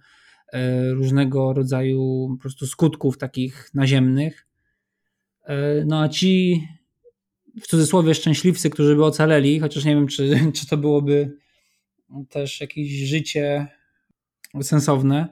[0.93, 4.47] różnego rodzaju po prostu skutków takich naziemnych.
[5.87, 6.63] No a ci
[7.63, 11.37] w cudzysłowie szczęśliwcy, którzy by ocaleli, chociaż nie wiem, czy, czy to byłoby
[12.29, 13.67] też jakieś życie
[14.63, 15.29] sensowne,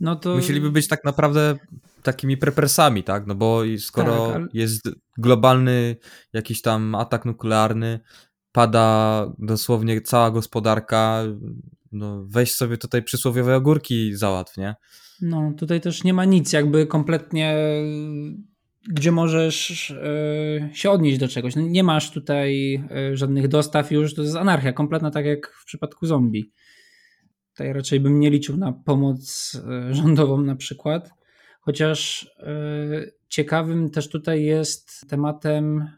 [0.00, 0.34] no to...
[0.34, 1.56] Musieliby być tak naprawdę
[2.02, 3.26] takimi prepersami, tak?
[3.26, 4.46] No bo skoro tak, ale...
[4.52, 5.96] jest globalny
[6.32, 8.00] jakiś tam atak nuklearny,
[8.52, 11.22] pada dosłownie cała gospodarka,
[11.92, 14.74] no weź sobie tutaj przysłowiowe ogórki załatw, nie?
[15.20, 17.56] No, tutaj też nie ma nic jakby kompletnie
[18.88, 21.56] gdzie możesz e, się odnieść do czegoś.
[21.56, 25.64] No nie masz tutaj e, żadnych dostaw już, to jest anarchia kompletna, tak jak w
[25.64, 26.52] przypadku zombie.
[27.52, 31.10] Tutaj raczej bym nie liczył na pomoc e, rządową na przykład.
[31.60, 32.30] Chociaż
[33.28, 35.90] ciekawym też tutaj jest tematem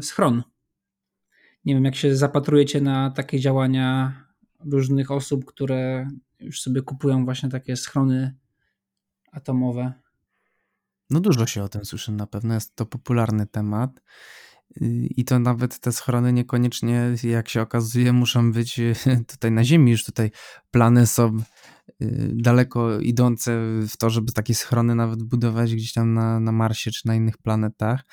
[0.00, 0.42] schron.
[1.64, 4.12] Nie wiem, jak się zapatrujecie na takie działania
[4.72, 6.08] różnych osób, które
[6.40, 8.34] już sobie kupują właśnie takie schrony
[9.32, 9.92] atomowe.
[11.10, 14.00] No dużo się o tym słyszy na pewno, jest to popularny temat.
[15.10, 18.80] I to nawet te schrony niekoniecznie, jak się okazuje, muszą być
[19.32, 19.90] tutaj na Ziemi.
[19.90, 20.30] Już tutaj
[20.70, 21.36] plany są
[22.02, 26.90] y, daleko idące w to, żeby takie schrony nawet budować gdzieś tam na, na Marsie
[26.90, 28.04] czy na innych planetach.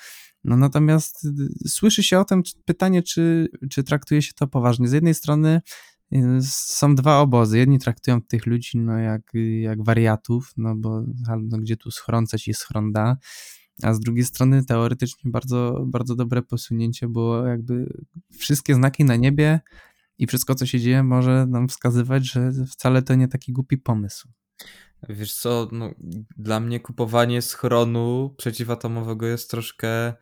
[0.44, 4.88] No natomiast y, słyszy się o tym pytanie, czy, czy traktuje się to poważnie.
[4.88, 5.93] Z jednej strony y,
[6.42, 7.58] są dwa obozy.
[7.58, 9.22] Jedni traktują tych ludzi no, jak,
[9.60, 11.02] jak wariatów, no bo
[11.42, 13.16] no, gdzie tu schrącać i schronda
[13.82, 18.02] a z drugiej strony teoretycznie bardzo, bardzo dobre posunięcie, bo jakby
[18.38, 19.60] wszystkie znaki na niebie
[20.18, 24.28] i wszystko, co się dzieje, może nam wskazywać, że wcale to nie taki głupi pomysł.
[25.08, 25.90] Wiesz co, no,
[26.36, 30.14] dla mnie kupowanie schronu przeciwatomowego jest troszkę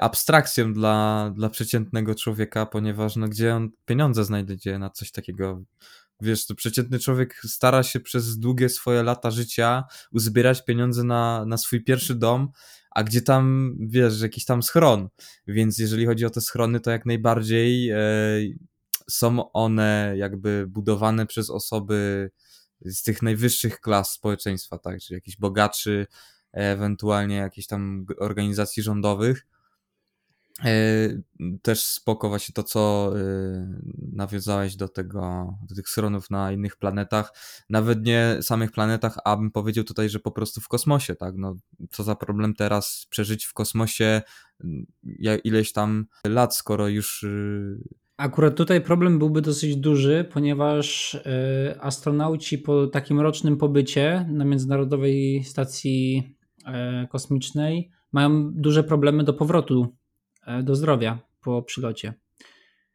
[0.00, 5.62] abstrakcją dla, dla przeciętnego człowieka, ponieważ no, gdzie on pieniądze znajdzie na coś takiego?
[6.20, 11.56] Wiesz, to przeciętny człowiek stara się przez długie swoje lata życia uzbierać pieniądze na, na
[11.56, 12.48] swój pierwszy dom,
[12.90, 15.08] a gdzie tam, wiesz, jakiś tam schron.
[15.46, 17.98] Więc jeżeli chodzi o te schrony, to jak najbardziej e,
[19.10, 22.30] są one jakby budowane przez osoby
[22.80, 26.06] z tych najwyższych klas społeczeństwa, tak, czyli jakichś bogaczy,
[26.58, 29.46] ewentualnie jakieś tam organizacji rządowych.
[30.64, 30.70] E,
[31.62, 33.20] też spoko właśnie to, co e,
[34.12, 37.32] nawiązałeś do tego, do tych schronów na innych planetach,
[37.70, 41.56] nawet nie samych planetach, a bym powiedział tutaj, że po prostu w kosmosie, tak, no
[41.90, 44.22] co za problem teraz przeżyć w kosmosie
[45.44, 47.78] ileś tam lat, skoro już y,
[48.16, 51.20] Akurat tutaj problem byłby dosyć duży, ponieważ y,
[51.80, 56.37] astronauci po takim rocznym pobycie na Międzynarodowej Stacji e,
[57.08, 59.98] Kosmicznej mają duże problemy do powrotu
[60.48, 62.14] E, do zdrowia po przylocie.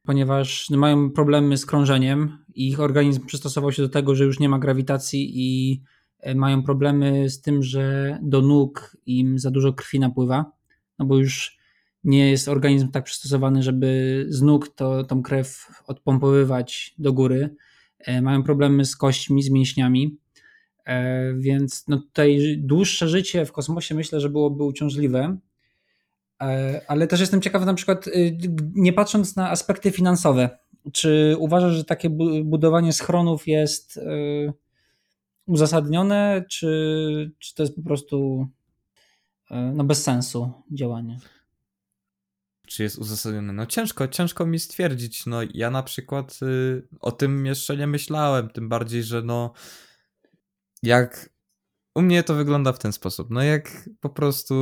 [0.03, 4.59] Ponieważ mają problemy z krążeniem, ich organizm przystosował się do tego, że już nie ma
[4.59, 5.81] grawitacji i
[6.19, 10.51] e, mają problemy z tym, że do nóg im za dużo krwi napływa,
[10.99, 11.57] no bo już
[12.03, 17.55] nie jest organizm tak przystosowany, żeby z nóg to, tą krew odpompowywać do góry.
[17.99, 20.17] E, mają problemy z kośćmi, z mięśniami,
[21.35, 25.37] więc no tutaj dłuższe życie w kosmosie myślę, że byłoby uciążliwe,
[26.43, 28.37] E, ale też jestem ciekawy na przykład, y,
[28.75, 30.57] nie patrząc na aspekty finansowe,
[30.93, 32.09] czy uważasz, że takie
[32.43, 34.53] budowanie schronów jest y,
[35.45, 38.47] uzasadnione, czy, czy to jest po prostu
[39.51, 41.19] y, no bez sensu działanie?
[42.67, 43.53] Czy jest uzasadnione?
[43.53, 45.25] No ciężko, ciężko mi stwierdzić.
[45.25, 46.39] No ja na przykład
[46.99, 49.53] o tym jeszcze nie myślałem, tym bardziej, że no
[50.83, 51.29] jak
[51.95, 53.27] u mnie to wygląda w ten sposób.
[53.29, 54.55] No jak po prostu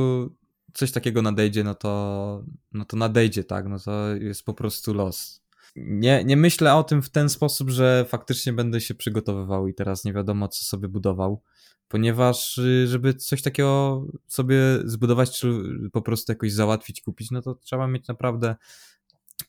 [0.74, 5.42] coś takiego nadejdzie, no to, no to nadejdzie, tak, no to jest po prostu los.
[5.76, 10.04] Nie, nie myślę o tym w ten sposób, że faktycznie będę się przygotowywał i teraz
[10.04, 11.42] nie wiadomo, co sobie budował,
[11.88, 17.54] ponieważ y, żeby coś takiego sobie zbudować, czy po prostu jakoś załatwić, kupić, no to
[17.54, 18.56] trzeba mieć naprawdę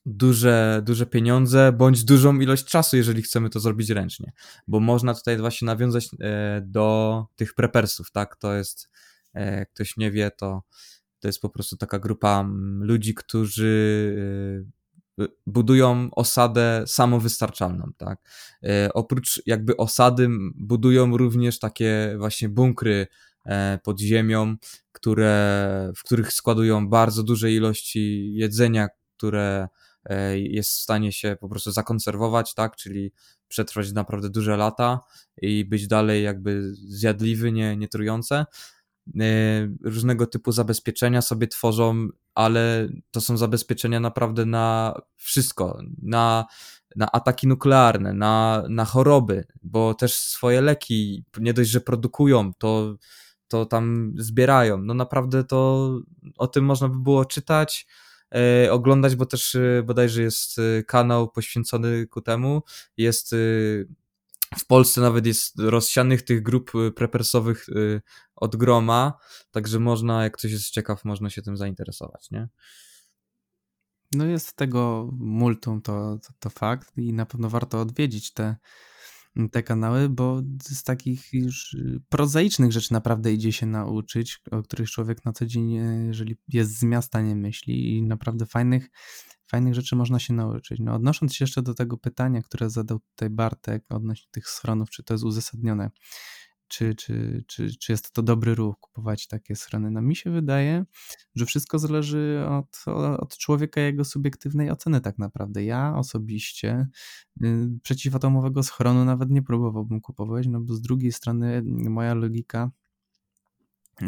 [0.05, 4.31] duże, duże pieniądze, bądź dużą ilość czasu, jeżeli chcemy to zrobić ręcznie.
[4.67, 8.35] Bo można tutaj właśnie nawiązać e, do tych prepersów, tak?
[8.35, 8.89] To jest,
[9.33, 10.63] e, ktoś nie wie, to
[11.23, 14.65] to jest po prostu taka grupa mm, ludzi, którzy
[15.19, 18.19] y, y, budują osadę samowystarczalną, tak.
[18.93, 23.07] Oprócz jakby osady budują również takie właśnie bunkry
[23.45, 24.55] e, pod ziemią,
[24.91, 29.82] które, w których składują bardzo duże ilości jedzenia, które e,
[30.35, 33.11] jest w stanie się po prostu zakonserwować, tak, czyli
[33.47, 34.99] przetrwać naprawdę duże lata
[35.41, 38.45] i być dalej jakby zjadliwy, nie, nie trujące.
[39.19, 39.25] E,
[39.83, 46.45] różnego typu zabezpieczenia sobie tworzą, ale to są zabezpieczenia naprawdę na wszystko, na,
[46.95, 52.95] na ataki nuklearne, na, na choroby, bo też swoje leki nie dość, że produkują, to,
[53.47, 54.77] to tam zbierają.
[54.77, 55.89] No naprawdę to
[56.37, 58.12] o tym można by było czytać, e,
[58.71, 62.61] oglądać, bo też e, bodajże jest kanał poświęcony ku temu.
[62.97, 63.35] Jest
[64.57, 67.67] w Polsce nawet jest rozsianych tych grup prepersowych
[68.35, 69.13] od groma,
[69.51, 72.47] także można, jak ktoś jest ciekaw, można się tym zainteresować, nie?
[74.13, 78.55] No jest tego multum, to, to, to fakt i na pewno warto odwiedzić te,
[79.51, 84.89] te kanały, bo z takich już y, prozaicznych rzeczy naprawdę idzie się nauczyć, o których
[84.89, 85.71] człowiek na co dzień,
[86.07, 88.89] jeżeli jest z miasta, nie myśli i naprawdę fajnych
[89.53, 90.79] fajnych rzeczy można się nauczyć.
[90.79, 95.03] No, odnosząc się jeszcze do tego pytania, które zadał tutaj Bartek odnośnie tych schronów, czy
[95.03, 95.89] to jest uzasadnione.
[96.73, 99.91] Czy, czy, czy, czy jest to dobry ruch kupować takie schrony.
[99.91, 100.85] No mi się wydaje,
[101.35, 102.83] że wszystko zależy od,
[103.19, 105.63] od człowieka i jego subiektywnej oceny tak naprawdę.
[105.63, 106.87] Ja osobiście
[107.43, 112.71] y, przeciwatomowego schronu nawet nie próbowałbym kupować, no bo z drugiej strony moja logika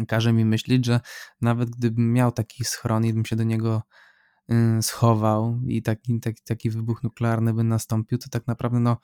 [0.08, 1.00] każe mi myśleć, że
[1.40, 3.82] nawet gdybym miał taki schron i bym się do niego
[4.50, 8.96] y, schował i taki, taki, taki wybuch nuklearny by nastąpił, to tak naprawdę no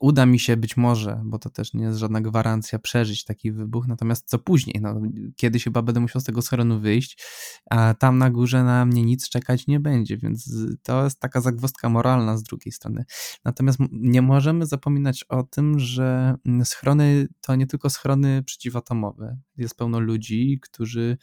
[0.00, 3.86] uda mi się być może, bo to też nie jest żadna gwarancja, przeżyć taki wybuch,
[3.86, 4.76] natomiast co później?
[4.80, 5.00] No,
[5.36, 7.24] kiedyś chyba będę musiał z tego schronu wyjść,
[7.70, 11.88] a tam na górze na mnie nic czekać nie będzie, więc to jest taka zagwozdka
[11.88, 13.04] moralna z drugiej strony.
[13.44, 16.34] Natomiast nie możemy zapominać o tym, że
[16.64, 19.38] schrony to nie tylko schrony przeciwatomowe.
[19.56, 21.16] Jest pełno ludzi, którzy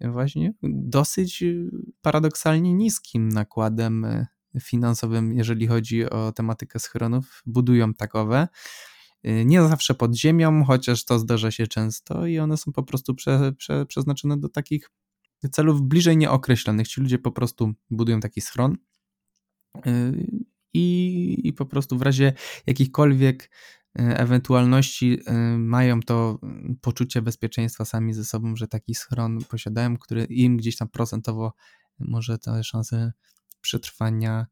[0.00, 1.44] właśnie dosyć
[2.02, 4.06] paradoksalnie niskim nakładem
[4.60, 8.48] finansowym, jeżeli chodzi o tematykę schronów, budują takowe.
[9.26, 13.14] Y, nie zawsze pod ziemią, chociaż to zdarza się często i one są po prostu
[13.14, 14.90] prze, prze, przeznaczone do takich
[15.52, 16.88] celów bliżej nieokreślonych.
[16.88, 18.76] Ci ludzie po prostu budują taki schron
[19.86, 20.42] y,
[20.74, 22.32] i, i po prostu w razie
[22.66, 23.48] jakichkolwiek y,
[24.02, 25.18] ewentualności
[25.58, 26.38] mają to
[26.80, 31.52] poczucie bezpieczeństwa sami ze sobą, że taki schron posiadają, który im gdzieś tam procentowo
[31.98, 33.12] może te szanse
[33.66, 34.46] przetrwania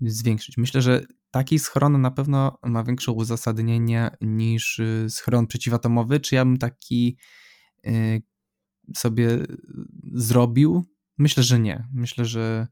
[0.00, 0.56] zwiększyć.
[0.56, 6.20] Myślę, że taki schron na pewno ma większe uzasadnienie niż y, schron przeciwatomowy.
[6.20, 7.16] Czy ja bym taki
[7.86, 8.22] y,
[8.96, 9.38] sobie
[10.12, 10.90] zrobił?
[11.18, 11.88] Myślę, że nie.
[11.92, 12.66] Myślę, że,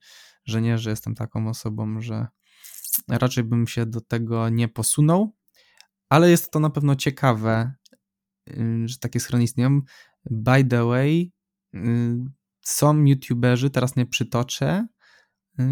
[0.45, 2.27] że nie, że jestem taką osobą, że
[3.09, 5.37] raczej bym się do tego nie posunął,
[6.09, 7.73] ale jest to na pewno ciekawe,
[8.51, 9.81] y, że takie schrony istnieją.
[10.31, 11.33] By the way,
[12.61, 14.87] są youtuberzy, teraz nie przytoczę,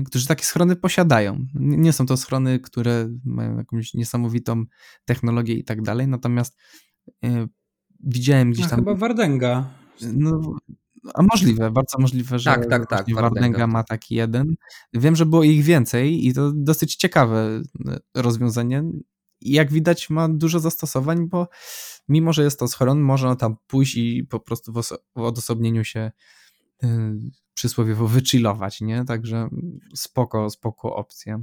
[0.06, 1.46] którzy takie schrony posiadają.
[1.54, 4.64] Nie są to schrony, które mają jakąś niesamowitą
[5.04, 6.58] technologię i tak dalej, natomiast
[7.24, 7.48] y,
[8.00, 8.78] widziałem gdzieś tam...
[8.78, 9.70] chyba Wardenga.
[10.12, 10.56] No,
[11.14, 14.54] a możliwe, bardzo możliwe, że tak, tak, tak, Wardenga ma taki jeden.
[14.92, 18.82] Wiem, że było ich więcej i to dosyć ciekawe y, rozwiązanie.
[19.40, 21.48] Jak widać ma dużo zastosowań, bo
[22.08, 24.72] mimo, że jest to schron, można tam pójść i po prostu
[25.16, 26.12] w odosobnieniu się
[27.54, 29.04] przysłowiowo wychillować, nie?
[29.04, 29.48] Także
[29.94, 31.40] spoko, spoko opcja.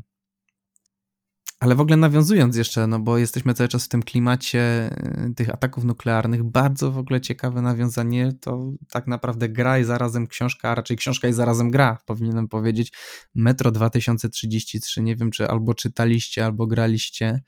[1.63, 4.89] Ale w ogóle nawiązując jeszcze, no bo jesteśmy cały czas w tym klimacie
[5.30, 10.28] y, tych ataków nuklearnych, bardzo w ogóle ciekawe nawiązanie to tak naprawdę gra i zarazem
[10.28, 12.93] książka, a raczej książka i zarazem gra, powinienem powiedzieć.
[13.36, 17.41] Metro 2033, nie wiem czy albo czytaliście, albo graliście.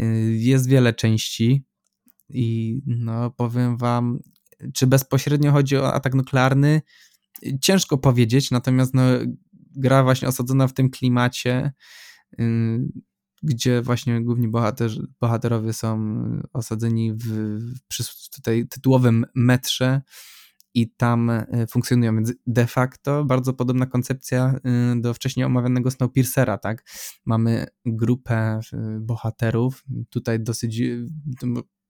[0.00, 0.04] Y,
[0.38, 1.64] jest wiele części
[2.28, 4.18] i no powiem wam,
[4.74, 6.82] czy bezpośrednio chodzi o atak nuklearny,
[7.60, 9.02] ciężko powiedzieć, natomiast no,
[9.76, 11.72] gra właśnie osadzona w tym klimacie,
[12.38, 12.46] yy,
[13.42, 16.14] gdzie właśnie główni bohaterzy, bohaterowie są
[16.52, 20.02] osadzeni w, przy tutaj tytułowym metrze
[20.74, 22.14] i tam y, funkcjonują.
[22.14, 24.54] Więc de facto bardzo podobna koncepcja
[24.96, 26.84] y, do wcześniej omawianego Snowpiercera, tak?
[27.24, 30.82] Mamy grupę y, bohaterów, tutaj dosyć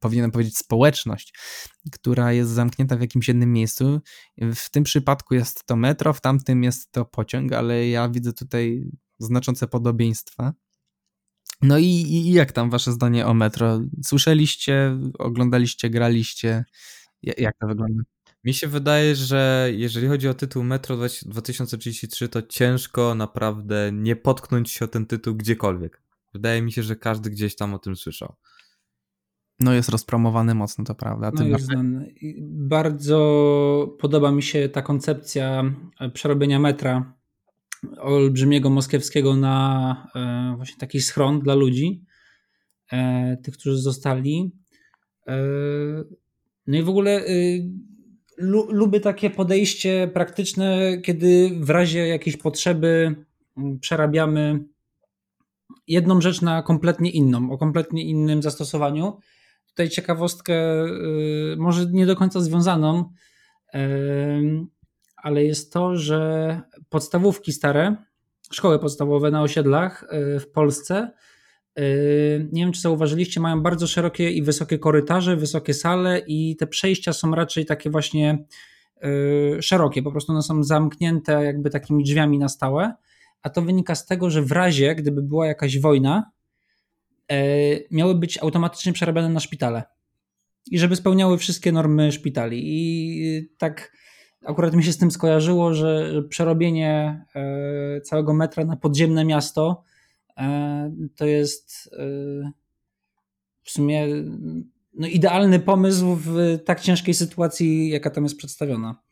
[0.04, 1.34] powinienem powiedzieć społeczność,
[1.92, 4.00] która jest zamknięta w jakimś jednym miejscu.
[4.54, 8.90] W tym przypadku jest to metro, w tamtym jest to pociąg, ale ja widzę tutaj
[9.18, 10.52] znaczące podobieństwa.
[11.62, 13.80] No i, i jak tam wasze zdanie o metro?
[14.04, 16.64] Słyszeliście, oglądaliście, graliście?
[17.22, 18.02] Jak to wygląda?
[18.44, 24.70] Mi się wydaje, że jeżeli chodzi o tytuł Metro 2033, to ciężko naprawdę nie potknąć
[24.70, 26.02] się o ten tytuł gdziekolwiek.
[26.34, 28.36] Wydaje mi się, że każdy gdzieś tam o tym słyszał.
[29.60, 31.30] No jest rozpromowany mocno, to prawda.
[31.34, 31.68] No jest.
[32.42, 37.14] Bardzo podoba mi się ta koncepcja e, przerobienia metra
[37.98, 42.04] olbrzymiego moskiewskiego na e, właśnie taki schron dla ludzi,
[42.92, 44.52] e, tych, którzy zostali.
[46.66, 47.24] No i w ogóle
[48.68, 53.14] lubię takie podejście praktyczne, kiedy w razie jakiejś potrzeby
[53.80, 54.64] przerabiamy
[55.86, 59.18] jedną rzecz na kompletnie inną, o kompletnie innym zastosowaniu
[59.74, 63.10] tutaj ciekawostkę, y, może nie do końca związaną,
[65.16, 67.96] ale jest to, że podstawówki stare,
[68.52, 70.04] szkoły podstawowe na osiedlach
[70.36, 71.10] y, w Polsce,
[71.78, 76.66] y, nie wiem czy zauważyliście, mają bardzo szerokie i wysokie korytarze, wysokie sale i te
[76.66, 78.44] przejścia są raczej takie właśnie
[79.60, 82.94] szerokie, po prostu one są zamknięte jakby takimi drzwiami na stałe,
[83.42, 86.30] a to wynika z tego, że w razie gdyby była jakaś wojna,
[87.90, 89.82] miały być automatycznie przerabiane na szpitale.
[90.70, 92.60] I żeby spełniały wszystkie normy szpitali.
[92.64, 93.92] I tak
[94.44, 99.82] akurat mi się z tym skojarzyło, że przerobienie e, całego metra na podziemne miasto
[100.36, 101.90] e, to jest
[103.62, 104.06] w sumie
[104.94, 109.02] no, idealny pomysł w tak ciężkiej sytuacji, jaka tam jest przedstawiona.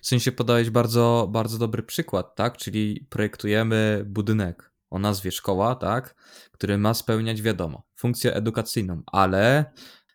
[0.00, 2.56] W sensie podałeś bardzo, bardzo dobry przykład, tak?
[2.56, 6.14] Czyli projektujemy budynek o nazwie szkoła, tak?
[6.52, 9.64] Który ma spełniać, wiadomo, funkcję edukacyjną, ale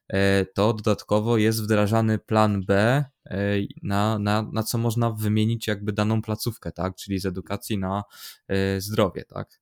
[0.08, 3.38] e, to dodatkowo jest wdrażany plan B, e,
[3.84, 6.96] na, na, na co można wymienić jakby daną placówkę, tak?
[6.96, 8.04] Czyli z edukacji na
[8.48, 9.60] e, zdrowie, tak?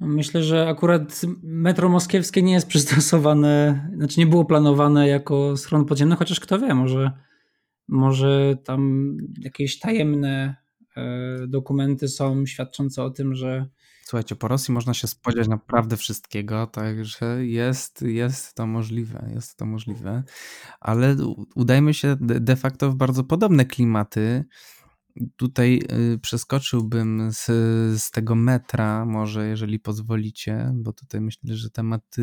[0.00, 6.16] Myślę, że akurat metro moskiewskie nie jest przystosowane, znaczy nie było planowane jako schron podziemny,
[6.16, 7.10] chociaż kto wie, może,
[7.88, 10.56] może tam jakieś tajemne
[11.48, 13.66] dokumenty są świadczące o tym, że
[14.08, 19.66] Słuchajcie, po Rosji można się spodziewać naprawdę wszystkiego, także jest, jest to możliwe, jest to
[19.66, 20.22] możliwe,
[20.80, 21.16] ale
[21.54, 24.44] udajmy się de facto w bardzo podobne klimaty.
[25.36, 25.82] Tutaj
[26.14, 27.44] y, przeskoczyłbym z,
[28.02, 32.16] z tego metra, może jeżeli pozwolicie, bo tutaj myślę, że temat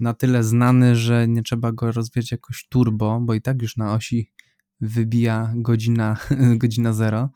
[0.00, 3.94] na tyle znany, że nie trzeba go rozwijać jakoś turbo, bo i tak już na
[3.94, 4.32] osi
[4.80, 6.16] wybija godzina,
[6.62, 7.30] godzina zero,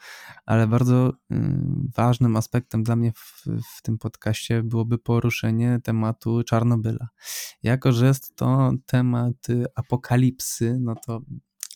[0.47, 1.37] ale bardzo y,
[1.97, 3.45] ważnym aspektem dla mnie w,
[3.77, 7.09] w tym podcaście byłoby poruszenie tematu Czarnobyla.
[7.63, 11.23] Jako, że jest to temat apokalipsy, no to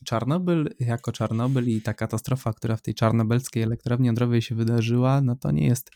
[0.04, 5.36] Czarnobyl jako Czarnobyl i ta katastrofa, która w tej czarnobylskiej elektrowni jądrowej się wydarzyła, no
[5.36, 5.90] to nie jest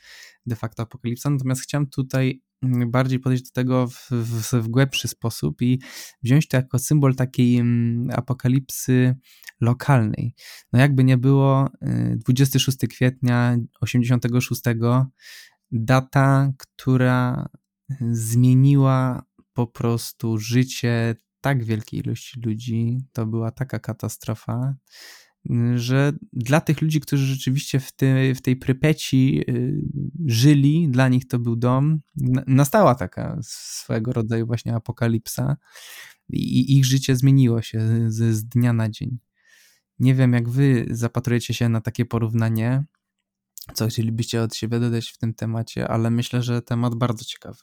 [0.46, 1.30] de facto apokalipsa.
[1.30, 5.80] Natomiast chciałem tutaj bardziej podejść do tego w, w, w głębszy sposób i
[6.22, 9.14] wziąć to jako symbol takiej mm, apokalipsy
[9.60, 10.34] lokalnej.
[10.72, 11.68] No jakby nie było,
[12.16, 14.62] 26 y, kwietnia 86
[15.72, 17.48] data, która
[18.12, 24.74] zmieniła po prostu życie tak wielkiej ilości ludzi, to była taka katastrofa,
[25.74, 29.82] że dla tych ludzi, którzy rzeczywiście w, tej, w tej Prypeci y,
[30.26, 32.00] żyli, dla nich to był dom,
[32.46, 35.56] nastała taka swego rodzaju właśnie apokalipsa
[36.28, 39.18] i ich życie zmieniło się z, z dnia na dzień.
[39.98, 42.84] Nie wiem, jak wy zapatrujecie się na takie porównanie,
[43.74, 47.58] co chcielibyście od siebie dodać w tym temacie, ale myślę, że temat bardzo ciekawy.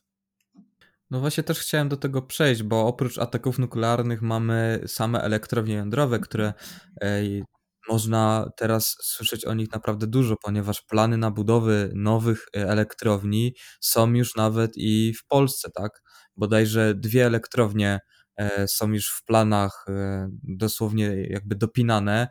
[1.11, 6.19] No właśnie też chciałem do tego przejść, bo oprócz ataków nuklearnych mamy same elektrownie jądrowe,
[6.19, 6.53] które
[7.01, 7.43] ej,
[7.89, 14.13] można teraz słyszeć o nich naprawdę dużo, ponieważ plany na budowy nowych e, elektrowni są
[14.13, 16.01] już nawet i w Polsce, tak?
[16.35, 17.99] Bodajże dwie elektrownie
[18.37, 22.27] e, są już w planach e, dosłownie jakby dopinane.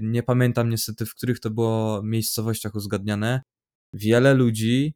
[0.00, 3.42] Nie pamiętam niestety, w których to było miejscowościach uzgadniane.
[3.92, 4.94] Wiele ludzi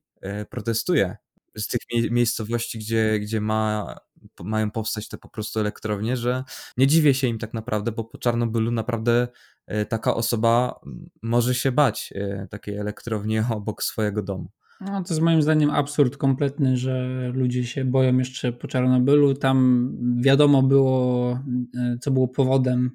[0.50, 1.16] protestuje
[1.56, 1.80] z tych
[2.10, 3.96] miejscowości, gdzie, gdzie ma,
[4.44, 6.44] mają powstać te po prostu elektrownie, że
[6.76, 9.28] nie dziwię się im tak naprawdę, bo po Czarnobylu naprawdę
[9.66, 10.80] e, taka osoba
[11.22, 14.50] może się bać e, takiej elektrowni obok swojego domu.
[14.80, 19.34] No, to jest moim zdaniem absurd kompletny, że ludzie się boją jeszcze po Czarnobylu.
[19.34, 19.90] Tam
[20.20, 21.32] wiadomo było,
[21.76, 22.90] e, co było powodem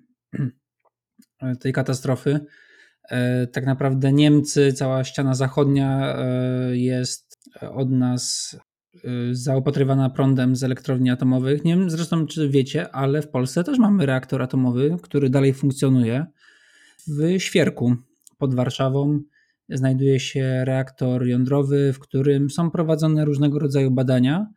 [1.59, 2.39] tej katastrofy.
[3.51, 6.17] Tak naprawdę Niemcy, cała ściana zachodnia
[6.71, 8.55] jest od nas
[9.31, 11.63] zaopatrywana prądem z elektrowni atomowych.
[11.63, 16.25] Nie wiem zresztą, czy wiecie, ale w Polsce też mamy reaktor atomowy, który dalej funkcjonuje.
[17.07, 17.95] W Świerku
[18.37, 19.19] pod Warszawą
[19.69, 24.47] znajduje się reaktor jądrowy, w którym są prowadzone różnego rodzaju badania.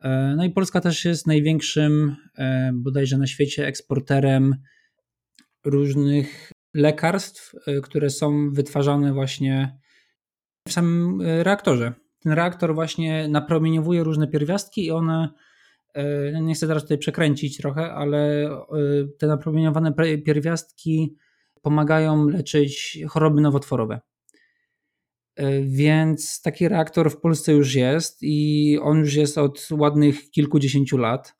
[0.00, 4.54] E, no i Polska też jest największym, e, bodajże na świecie, eksporterem
[5.64, 9.78] różnych lekarstw, e, które są wytwarzane właśnie
[10.68, 11.92] w samym reaktorze
[12.26, 15.28] ten reaktor właśnie napromieniowuje różne pierwiastki i one,
[15.94, 18.58] e, nie chcę teraz tutaj przekręcić trochę, ale e,
[19.18, 19.92] te napromieniowane
[20.24, 21.16] pierwiastki
[21.62, 24.00] pomagają leczyć choroby nowotworowe.
[25.36, 30.98] E, więc taki reaktor w Polsce już jest i on już jest od ładnych kilkudziesięciu
[30.98, 31.36] lat.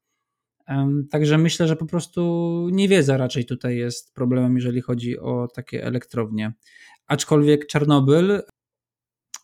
[1.11, 2.21] Także myślę, że po prostu
[2.73, 6.53] niewiedza raczej tutaj jest problemem, jeżeli chodzi o takie elektrownie.
[7.07, 8.43] Aczkolwiek Czarnobyl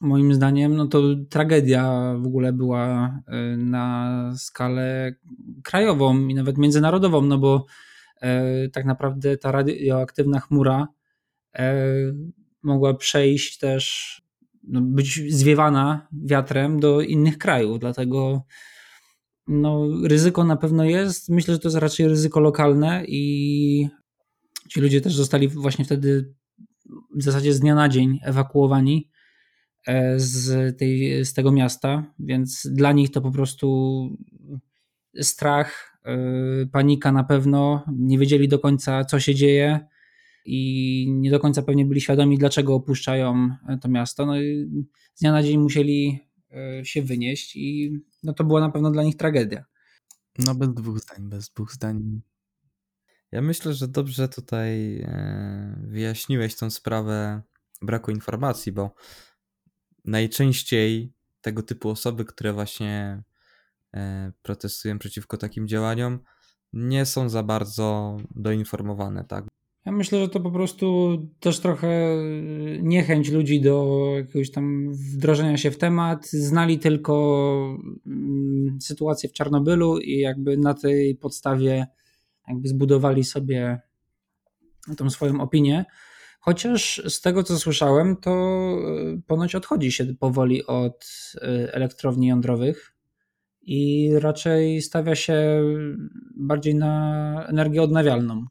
[0.03, 5.13] moim zdaniem, no to tragedia w ogóle była e, na skalę
[5.63, 7.67] krajową i nawet międzynarodową, no bo
[8.21, 10.89] e, tak naprawdę ta radioaktywna chmura
[11.55, 11.75] e,
[12.63, 14.17] mogła przejść też,
[14.63, 18.43] no być zwiewana wiatrem do innych krajów, dlatego
[19.47, 21.29] no, ryzyko na pewno jest.
[21.29, 23.89] Myślę, że to jest raczej ryzyko lokalne i
[24.69, 26.35] ci ludzie też zostali właśnie wtedy
[27.17, 29.12] w zasadzie z dnia na dzień ewakuowani
[30.17, 34.09] z, tej, z tego miasta, więc dla nich to po prostu
[35.21, 37.85] strach, e, panika na pewno.
[37.97, 39.87] Nie wiedzieli do końca, co się dzieje
[40.45, 44.27] i nie do końca pewnie byli świadomi, dlaczego opuszczają to miasto.
[44.27, 44.71] No i
[45.15, 46.21] z dnia na dzień musieli
[46.51, 49.65] e, się wynieść i no to była na pewno dla nich tragedia.
[50.39, 52.21] No bez dwóch zdań, bez dwóch zdań.
[53.33, 57.43] Ja myślę, że dobrze tutaj e, wyjaśniłeś tą sprawę
[57.83, 58.95] braku informacji, bo
[60.05, 63.23] najczęściej tego typu osoby, które właśnie
[63.95, 66.19] e, protestują przeciwko takim działaniom,
[66.73, 69.45] nie są za bardzo doinformowane, tak?
[69.87, 72.17] Ja myślę, że to po prostu też trochę
[72.81, 76.27] niechęć ludzi do jakiegoś tam wdrożenia się w temat.
[76.27, 77.77] Znali tylko
[78.07, 81.87] mm, sytuację w Czarnobylu i jakby na tej podstawie
[82.49, 83.81] jakby zbudowali sobie
[84.97, 85.85] tą swoją opinię.
[86.45, 92.93] Chociaż z tego co słyszałem, to e, ponoć odchodzi się powoli od e, elektrowni jądrowych
[93.63, 95.63] i raczej stawia się
[96.37, 98.47] bardziej na energię odnawialną.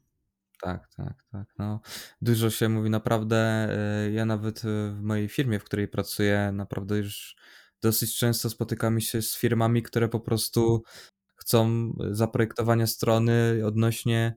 [0.62, 1.46] Tak, tak, tak.
[1.58, 1.80] No,
[2.22, 3.36] dużo się mówi naprawdę.
[3.36, 4.62] E, ja nawet
[4.94, 7.36] w mojej firmie, w której pracuję, naprawdę już
[7.82, 10.82] dosyć często spotykamy się z firmami, które po prostu
[11.36, 14.36] chcą zaprojektowania strony odnośnie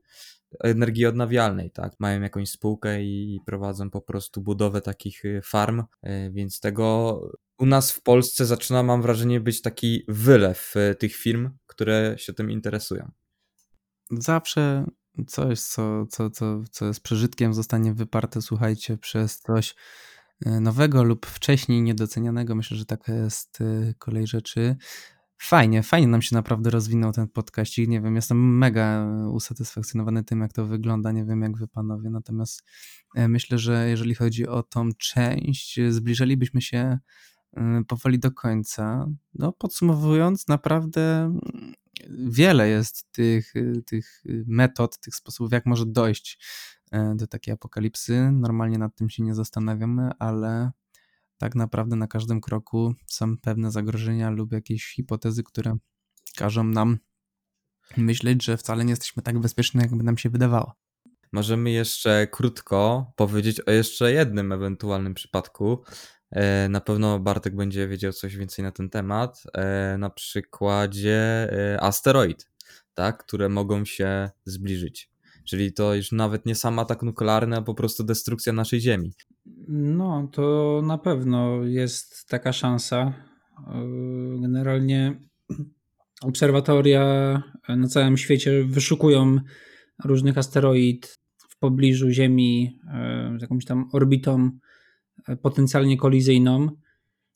[0.63, 1.93] energii odnawialnej, tak?
[1.99, 7.21] Mają jakąś spółkę i prowadzą po prostu budowę takich y, farm, y, więc tego
[7.57, 12.33] u nas w Polsce zaczyna, mam wrażenie, być taki wylew y, tych firm, które się
[12.33, 13.11] tym interesują.
[14.11, 14.85] Zawsze
[15.27, 19.75] coś, co, co, co, co jest przeżytkiem, zostanie wyparte, słuchajcie, przez coś
[20.45, 22.55] nowego lub wcześniej niedocenianego.
[22.55, 23.59] Myślę, że taka jest
[23.97, 24.75] kolej rzeczy.
[25.37, 27.77] Fajnie, fajnie nam się naprawdę rozwinął ten podcast.
[27.77, 31.11] Nie wiem, jestem mega usatysfakcjonowany tym, jak to wygląda.
[31.11, 32.09] Nie wiem, jak wy panowie.
[32.09, 32.63] Natomiast
[33.15, 36.99] e, myślę, że jeżeli chodzi o tą część, zbliżalibyśmy się
[37.53, 39.07] e, powoli do końca.
[39.33, 41.41] No, podsumowując, naprawdę mm,
[42.09, 43.53] wiele jest tych,
[43.85, 46.45] tych metod, tych sposobów, jak może dojść
[46.91, 48.31] e, do takiej apokalipsy.
[48.31, 50.71] Normalnie nad tym się nie zastanawiamy, ale
[51.37, 55.77] tak naprawdę na każdym kroku są pewne zagrożenia lub jakieś hipotezy, które
[56.35, 56.97] każą nam
[57.97, 60.73] myśleć, że wcale nie jesteśmy tak bezpieczni, jakby nam się wydawało.
[61.31, 65.83] Możemy jeszcze krótko powiedzieć o jeszcze jednym ewentualnym przypadku.
[66.31, 69.43] E, na pewno Bartek będzie wiedział coś więcej na ten temat.
[69.53, 72.49] E, na przykładzie e, asteroid,
[72.93, 75.09] tak, które mogą się zbliżyć.
[75.45, 79.13] Czyli to już nawet nie sam atak nuklearny, a po prostu destrukcja naszej Ziemi.
[79.67, 83.13] No, to na pewno jest taka szansa.
[84.41, 85.19] Generalnie
[86.21, 87.03] obserwatoria
[87.69, 89.39] na całym świecie wyszukują
[90.03, 92.79] różnych asteroid w pobliżu Ziemi
[93.37, 94.51] z jakąś tam orbitą
[95.41, 96.69] potencjalnie kolizyjną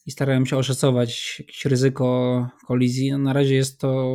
[0.05, 3.11] i starają się oszacować jakieś ryzyko kolizji.
[3.11, 4.09] No, na razie jest to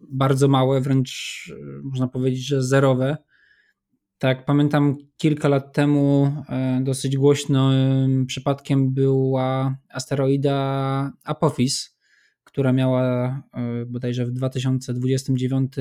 [0.00, 3.16] bardzo małe, wręcz można powiedzieć, że zerowe.
[4.18, 11.98] Tak, pamiętam kilka lat temu e, dosyć głośnym przypadkiem była asteroida Apophis,
[12.44, 15.72] która miała e, bodajże w 2029,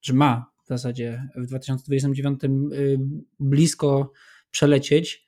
[0.00, 2.48] czy ma w zasadzie w 2029 e,
[3.40, 4.12] blisko
[4.50, 5.26] przelecieć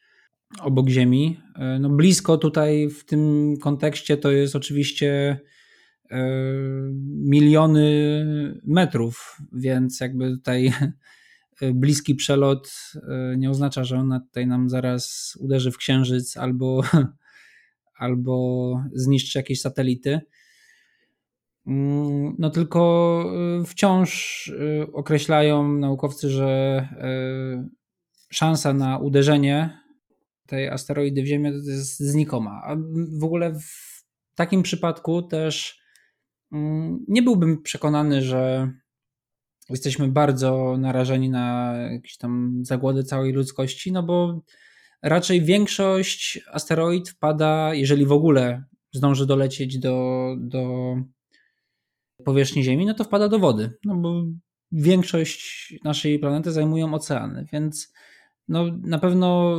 [0.60, 1.40] obok Ziemi.
[1.80, 5.40] No blisko tutaj w tym kontekście to jest oczywiście
[7.04, 8.16] miliony
[8.64, 10.72] metrów, więc jakby tutaj
[11.74, 16.82] bliski przelot e, nie oznacza, że ona tutaj nam zaraz uderzy w księżyc albo,
[17.98, 20.20] albo zniszczy jakieś satelity.
[21.66, 23.24] Mm, no tylko
[23.60, 24.52] e, wciąż
[24.92, 26.88] określają naukowcy, że
[28.30, 29.84] szansa na uderzenie
[30.46, 32.62] tej asteroidy w Ziemię jest znikoma.
[32.64, 32.76] A
[33.20, 35.80] w ogóle w takim przypadku też
[36.52, 38.72] mm, nie byłbym przekonany, że
[39.70, 44.42] jesteśmy bardzo narażeni na jakieś tam zagłody całej ludzkości, no bo
[45.02, 50.94] raczej większość asteroid wpada, jeżeli w ogóle zdąży dolecieć do, do
[52.24, 54.24] powierzchni Ziemi, no to wpada do wody, no bo
[54.72, 57.92] większość naszej planety zajmują oceany, więc
[58.48, 59.56] no, na pewno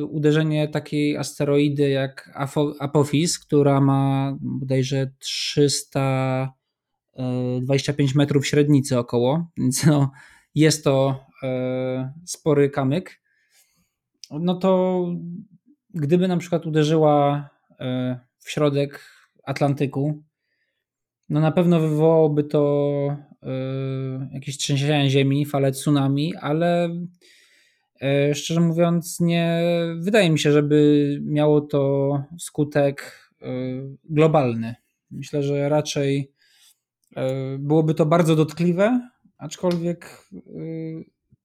[0.00, 2.30] y, uderzenie takiej asteroidy jak
[2.78, 6.52] Apophis, która ma bodajże 300
[7.62, 10.10] 25 metrów średnicy około, więc no,
[10.54, 13.20] jest to e, spory kamyk.
[14.30, 15.04] No to
[15.94, 17.48] gdyby na przykład uderzyła
[17.80, 19.04] e, w środek
[19.44, 20.22] Atlantyku,
[21.28, 23.48] no na pewno wywołałoby to e,
[24.32, 26.88] jakieś trzęsienia ziemi, fale tsunami, ale
[28.34, 29.62] szczerze mówiąc, nie
[29.96, 33.28] wydaje mi się, żeby miało to skutek
[34.04, 34.74] globalny.
[35.10, 36.39] Myślę, że raczej E,
[37.58, 40.40] byłoby to bardzo dotkliwe, aczkolwiek e,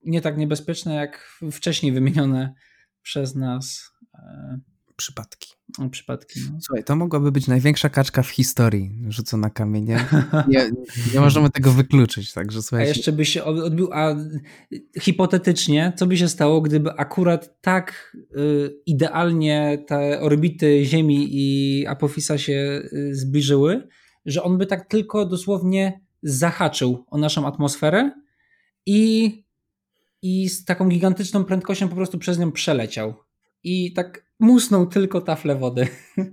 [0.06, 2.54] nie tak niebezpieczne jak wcześniej wymienione
[3.02, 3.92] przez nas.
[4.14, 4.60] E,
[4.96, 5.54] przypadki.
[5.80, 6.40] O, przypadki.
[6.52, 6.58] No.
[6.62, 10.00] Słuchaj, to mogłaby być największa kaczka w historii rzucona kamieniem.
[10.48, 10.72] Nie,
[11.14, 12.92] nie możemy tego wykluczyć, także słuchajcie.
[12.92, 14.16] A jeszcze by się odbił, a
[15.02, 22.38] hipotetycznie, co by się stało, gdyby akurat tak y, idealnie te orbity Ziemi i Apofisa
[22.38, 23.88] się y, zbliżyły,
[24.26, 28.12] że on by tak tylko dosłownie zahaczył o naszą atmosferę
[28.86, 29.32] i,
[30.22, 33.14] i z taką gigantyczną prędkością po prostu przez nią przeleciał.
[33.64, 35.88] I tak musnął tylko taflę wody.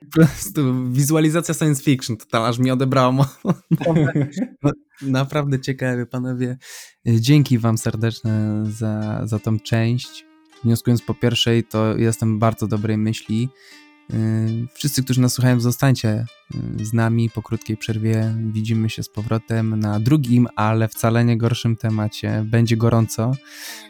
[0.00, 3.26] po prostu wizualizacja science fiction, to tam aż mi odebrało.
[5.02, 6.56] Naprawdę ciekawe, panowie.
[7.06, 10.26] Dzięki wam serdeczne za, za tą część.
[10.64, 13.48] Wnioskując po pierwszej, to jestem bardzo dobrej myśli.
[14.12, 16.24] Y, wszyscy, którzy nas słuchają, zostańcie
[16.80, 18.34] y, z nami po krótkiej przerwie.
[18.52, 22.44] Widzimy się z powrotem na drugim, ale wcale nie gorszym temacie.
[22.46, 23.32] Będzie gorąco.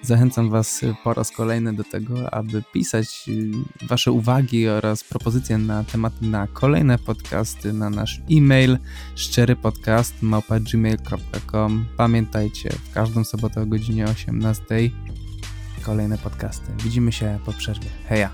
[0.02, 3.50] Zachęcam Was po raz kolejny do tego, aby pisać y,
[3.86, 8.78] Wasze uwagi oraz propozycje na tematy na kolejne podcasty na nasz e-mail
[9.14, 14.64] szczerypodcast.gmail.com Pamiętajcie, w każdą sobotę o godzinie 18
[15.82, 16.72] kolejne podcasty.
[16.84, 17.88] Widzimy się po przerwie.
[18.08, 18.30] Heja!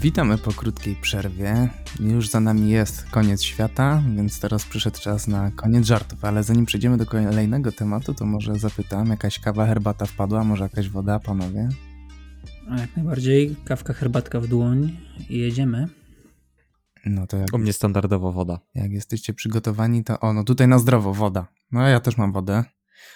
[0.00, 1.68] Witamy po krótkiej przerwie.
[2.00, 6.24] Już za nami jest koniec świata, więc teraz przyszedł czas na koniec żartów.
[6.24, 10.88] Ale zanim przejdziemy do kolejnego tematu, to może zapytam, jakaś kawa, herbata wpadła, może jakaś
[10.88, 11.68] woda, panowie?
[12.70, 14.96] A jak najbardziej, kawka, herbatka w dłoń
[15.28, 15.88] i jedziemy.
[17.06, 17.52] No to jak...
[17.52, 18.60] U mnie standardowo woda.
[18.74, 21.46] Jak jesteście przygotowani, to o, no tutaj na zdrowo woda.
[21.72, 22.64] No ja też mam wodę.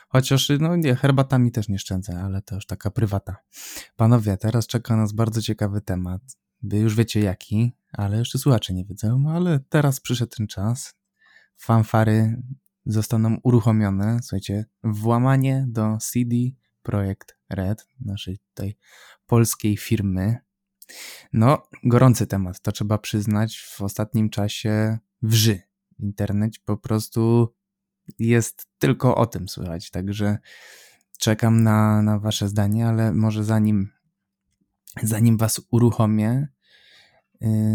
[0.09, 3.37] Chociaż, no nie, herbatami też nie szczędzę, ale to już taka prywata.
[3.97, 6.23] Panowie, teraz czeka nas bardzo ciekawy temat.
[6.67, 10.95] Wy już wiecie jaki, ale jeszcze słuchacze nie wiedzą, ale teraz przyszedł ten czas.
[11.57, 12.43] Fanfary
[12.87, 14.19] zostaną uruchomione.
[14.23, 16.37] Słuchajcie, włamanie do CD
[16.83, 18.79] Projekt Red, naszej tej
[19.27, 20.37] polskiej firmy.
[21.33, 23.59] No, gorący temat, to trzeba przyznać.
[23.59, 25.63] W ostatnim czasie wrzy
[25.99, 27.55] w internecie po prostu
[28.19, 30.39] jest tylko o tym słychać, także
[31.19, 33.91] czekam na, na wasze zdanie, ale może zanim
[35.03, 36.49] zanim was uruchomię,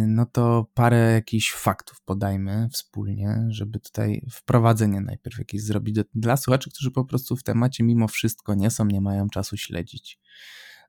[0.07, 6.69] no to parę jakichś faktów podajmy wspólnie, żeby tutaj wprowadzenie najpierw jakieś zrobić dla słuchaczy,
[6.69, 10.19] którzy po prostu w temacie mimo wszystko nie są, nie mają czasu śledzić.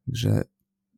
[0.06, 0.44] Także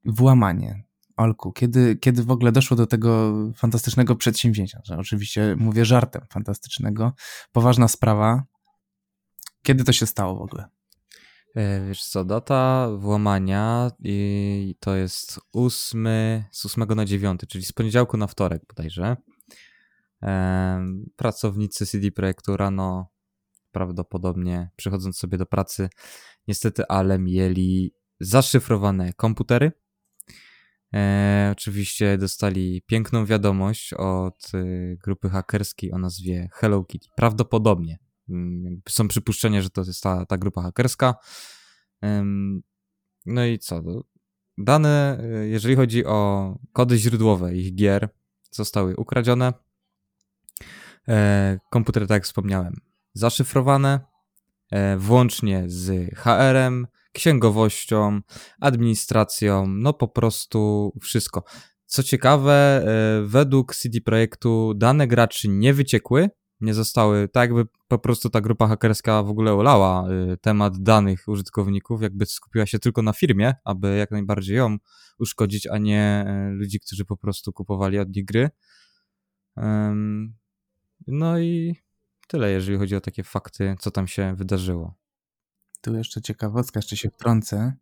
[0.04, 0.84] włamanie.
[1.16, 4.80] Olku, kiedy, kiedy w ogóle doszło do tego fantastycznego przedsięwzięcia?
[4.84, 7.12] Że oczywiście mówię żartem fantastycznego.
[7.52, 8.44] Poważna sprawa.
[9.62, 10.68] Kiedy to się stało w ogóle?
[11.55, 16.09] E, wiesz co, data włamania i to jest 8,
[16.50, 19.16] z 8 na 9, czyli z poniedziałku na wtorek bodajże.
[21.16, 23.12] Pracownicy CD Projektu rano
[23.72, 25.88] prawdopodobnie przychodząc sobie do pracy,
[26.48, 29.72] niestety, ale mieli zaszyfrowane komputery.
[30.94, 37.09] E, oczywiście dostali piękną wiadomość od y, grupy hakerskiej o nazwie Hello Kitty.
[37.16, 37.98] Prawdopodobnie
[38.88, 41.14] są przypuszczenia, że to jest ta, ta grupa hakerska.
[43.26, 43.82] No i co?
[44.58, 48.08] Dane, y, jeżeli chodzi o kody źródłowe ich gier,
[48.50, 49.52] zostały ukradzione.
[51.08, 52.74] E, komputery, tak jak wspomniałem,
[53.14, 54.00] zaszyfrowane,
[54.70, 58.20] e, włącznie z HR-em, księgowością,
[58.60, 61.44] administracją, no po prostu wszystko.
[61.86, 66.30] Co ciekawe, e, według CD Projektu dane graczy nie wyciekły,
[66.62, 71.28] nie zostały, tak jakby po prostu ta grupa hakerska w ogóle olała y, temat danych
[71.28, 74.76] użytkowników, jakby skupiła się tylko na firmie, aby jak najbardziej ją
[75.18, 78.50] uszkodzić, a nie y, ludzi, którzy po prostu kupowali od nich gry.
[81.06, 81.76] No i
[82.28, 84.94] tyle, jeżeli chodzi o takie fakty, co tam się wydarzyło.
[85.80, 87.72] Tu jeszcze ciekawostka, jeszcze się wtrącę.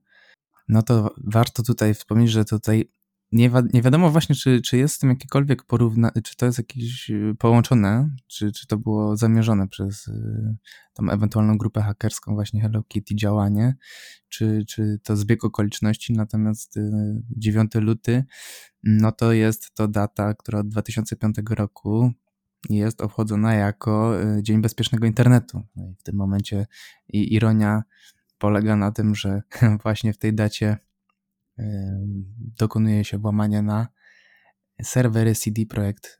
[0.68, 2.90] No to warto tutaj wspomnieć, że tutaj
[3.32, 7.34] nie, nie wiadomo właśnie, czy, czy jest tym jakiekolwiek porównanie, czy to jest jakieś y,
[7.38, 10.56] połączone, czy, czy to było zamierzone przez y,
[10.94, 13.76] tą ewentualną grupę hakerską, właśnie Hello Kitty działanie,
[14.28, 16.74] czy, czy to zbieg okoliczności, natomiast
[17.30, 18.24] 9 y, luty,
[18.82, 22.12] no to jest to data, która od 2005 roku
[22.70, 25.62] jest obchodzona jako Dzień Bezpiecznego Internetu.
[25.76, 26.66] No i w tym momencie
[27.08, 27.82] i ironia
[28.38, 29.42] polega na tym, że
[29.82, 30.78] właśnie w tej dacie
[32.58, 33.88] dokonuje się włamania na
[34.82, 36.18] serwery CD Projekt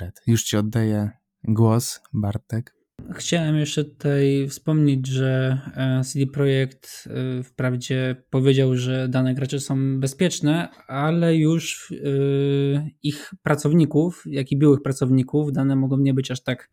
[0.00, 0.20] Red.
[0.26, 1.10] Już Ci oddaję
[1.44, 2.78] głos, Bartek.
[3.14, 7.08] Chciałem jeszcze tutaj wspomnieć, że e, CD Projekt
[7.38, 14.56] e, wprawdzie powiedział, że dane graczy są bezpieczne, ale już e, ich pracowników, jak i
[14.56, 16.70] byłych pracowników, dane mogą nie być aż tak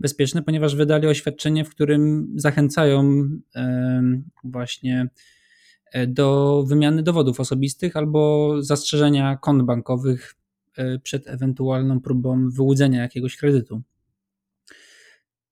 [0.00, 3.28] bezpieczne, ponieważ wydali oświadczenie, w którym zachęcają
[4.44, 5.08] właśnie
[6.08, 10.34] do wymiany dowodów osobistych albo zastrzeżenia kont bankowych
[11.02, 13.82] przed ewentualną próbą wyłudzenia jakiegoś kredytu.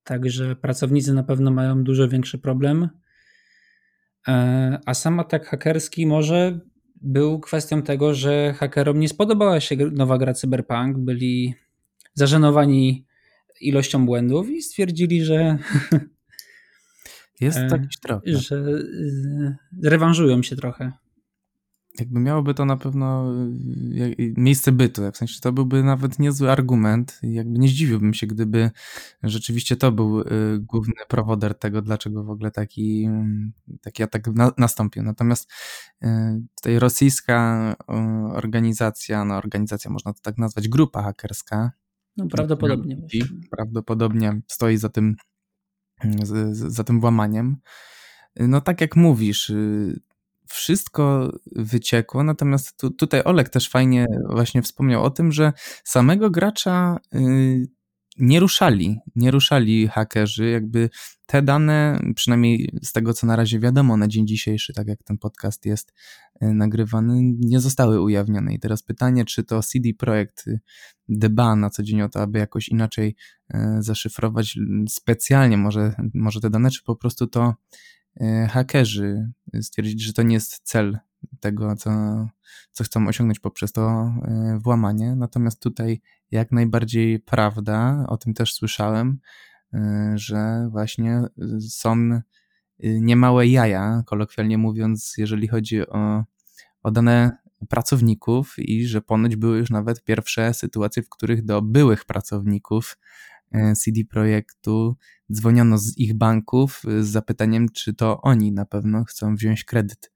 [0.05, 2.89] Także pracownicy na pewno mają dużo większy problem.
[4.29, 6.61] E, a sam atak hakerski może
[7.03, 11.55] był kwestią tego, że hakerom nie spodobała się nowa gra Cyberpunk, byli
[12.15, 13.07] zażenowani
[13.61, 15.59] ilością błędów i stwierdzili, że
[17.41, 18.39] jest jakiś trochę.
[18.39, 18.65] Że
[19.83, 20.93] rewanżują się trochę
[22.01, 23.33] jakby miałoby to na pewno
[24.19, 28.71] y, miejsce bytu, w sensie to byłby nawet niezły argument, jakby nie zdziwiłbym się, gdyby
[29.23, 30.25] rzeczywiście to był y,
[30.59, 33.09] główny prowoder tego, dlaczego w ogóle taki,
[33.83, 35.03] taki atak na, nastąpił.
[35.03, 35.51] Natomiast
[36.05, 36.07] y,
[36.57, 37.77] tutaj rosyjska
[38.35, 41.73] organizacja, no organizacja można to tak nazwać, grupa hakerska,
[42.17, 42.97] no prawdopodobnie.
[43.51, 45.17] Prawdopodobnie stoi za tym,
[46.53, 47.57] za tym włamaniem.
[48.37, 49.53] No tak jak mówisz,
[50.49, 55.53] wszystko wyciekło, natomiast tu, tutaj Olek też fajnie właśnie wspomniał o tym, że
[55.85, 57.67] samego gracza y,
[58.19, 60.91] nie ruszali, nie ruszali hakerzy, jakby
[61.27, 65.19] te dane, przynajmniej z tego co na razie wiadomo na dzień dzisiejszy, tak jak ten
[65.19, 65.93] podcast jest
[66.43, 68.55] y, nagrywany, nie zostały ujawnione.
[68.55, 70.45] I teraz pytanie, czy to CD Projekt
[71.09, 73.17] dba na co dzień o to, aby jakoś inaczej
[73.55, 77.55] y, zaszyfrować specjalnie może, może te dane, czy po prostu to
[78.21, 80.99] E, hakerzy stwierdzili, że to nie jest cel
[81.41, 81.91] tego, co,
[82.73, 85.17] co chcą osiągnąć poprzez to e, włamanie.
[85.17, 86.01] Natomiast tutaj
[86.31, 89.19] jak najbardziej prawda, o tym też słyszałem,
[89.75, 91.23] e, że właśnie
[91.69, 92.21] są
[92.83, 96.25] niemałe jaja, kolokwialnie mówiąc, jeżeli chodzi o,
[96.83, 97.37] o dane
[97.69, 102.97] pracowników i że ponoć były już nawet pierwsze sytuacje, w których do byłych pracowników
[103.77, 104.97] CD Projektu
[105.33, 110.13] dzwoniono z ich banków y, z zapytaniem, czy to oni na pewno chcą wziąć kredyt.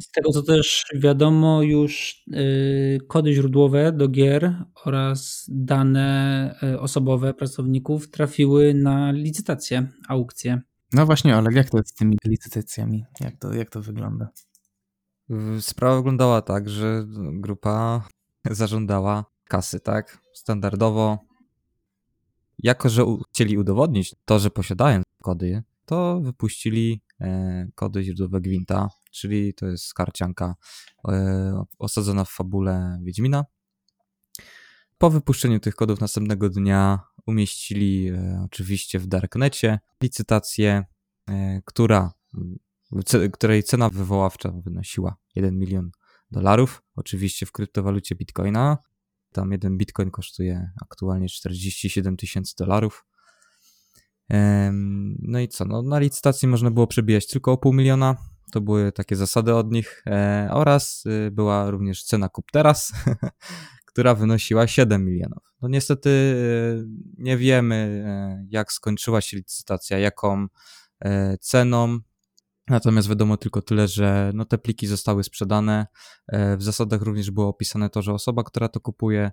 [0.00, 8.10] Z tego co też wiadomo, już y, kody źródłowe do gier oraz dane osobowe pracowników
[8.10, 10.60] trafiły na licytację, aukcję.
[10.92, 13.04] No właśnie, ale jak to jest z tymi licytacjami?
[13.20, 14.28] Jak to, jak to wygląda?
[15.60, 18.08] Sprawa wyglądała tak, że grupa
[18.50, 20.18] zażądała kasy, tak?
[20.32, 21.18] Standardowo
[22.58, 29.54] jako, że chcieli udowodnić to, że posiadają kody, to wypuścili e, kody źródłowe Gwinta, czyli
[29.54, 30.54] to jest karcianka
[31.08, 33.44] e, osadzona w fabule Wiedźmina.
[34.98, 40.84] Po wypuszczeniu tych kodów następnego dnia umieścili e, oczywiście w Darknecie licytację,
[41.64, 42.12] która,
[43.32, 45.90] której cena wywoławcza wynosiła 1 milion
[46.30, 48.78] dolarów, oczywiście w kryptowalucie Bitcoina.
[49.32, 53.04] Tam jeden bitcoin kosztuje aktualnie 47 tysięcy dolarów.
[55.18, 55.64] No i co?
[55.64, 58.16] No, na licytacji można było przebijać tylko o pół miliona.
[58.52, 60.02] To były takie zasady od nich.
[60.06, 62.92] E, oraz y, była również cena kup teraz,
[63.90, 65.54] która wynosiła 7 milionów.
[65.62, 66.86] No niestety y,
[67.18, 70.46] nie wiemy, e, jak skończyła się licytacja, jaką
[71.00, 71.98] e, ceną
[72.70, 75.86] Natomiast wiadomo tylko tyle, że no te pliki zostały sprzedane.
[76.28, 79.30] E, w zasadach również było opisane to, że osoba, która to kupuje,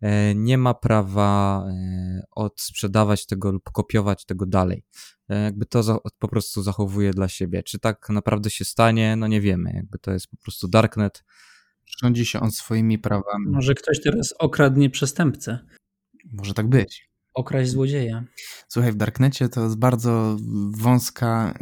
[0.00, 4.84] e, nie ma prawa e, odsprzedawać tego lub kopiować tego dalej.
[5.28, 7.62] Jakby to po prostu zachowuje dla siebie.
[7.62, 9.16] Czy tak naprawdę się stanie?
[9.16, 9.72] No nie wiemy.
[9.74, 11.24] Jakby to jest po prostu darknet.
[12.02, 13.46] Rządzi się on swoimi prawami.
[13.48, 15.58] Może ktoś teraz okradnie przestępcę.
[16.32, 18.24] Może tak być okraść złodzieja.
[18.68, 20.36] Słuchaj, w Darknecie to jest bardzo
[20.70, 21.54] wąska,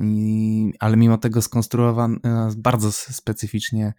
[0.78, 3.92] ale mimo tego skonstruowana bardzo specyficznie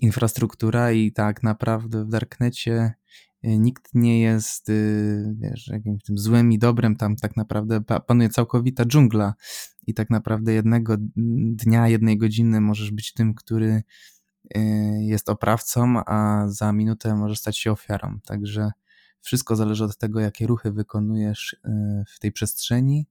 [0.00, 2.94] infrastruktura i tak naprawdę w Darknecie
[3.42, 4.72] e, nikt nie jest, e,
[5.40, 9.34] wiesz, jakimś tym złym i dobrym, tam tak naprawdę panuje całkowita dżungla
[9.86, 10.96] i tak naprawdę jednego
[11.54, 13.82] dnia, jednej godziny możesz być tym, który
[14.54, 14.60] e,
[15.04, 18.18] jest oprawcą, a za minutę możesz stać się ofiarą.
[18.26, 18.70] Także
[19.20, 21.68] wszystko zależy od tego, jakie ruchy wykonujesz y,
[22.08, 23.06] w tej przestrzeni.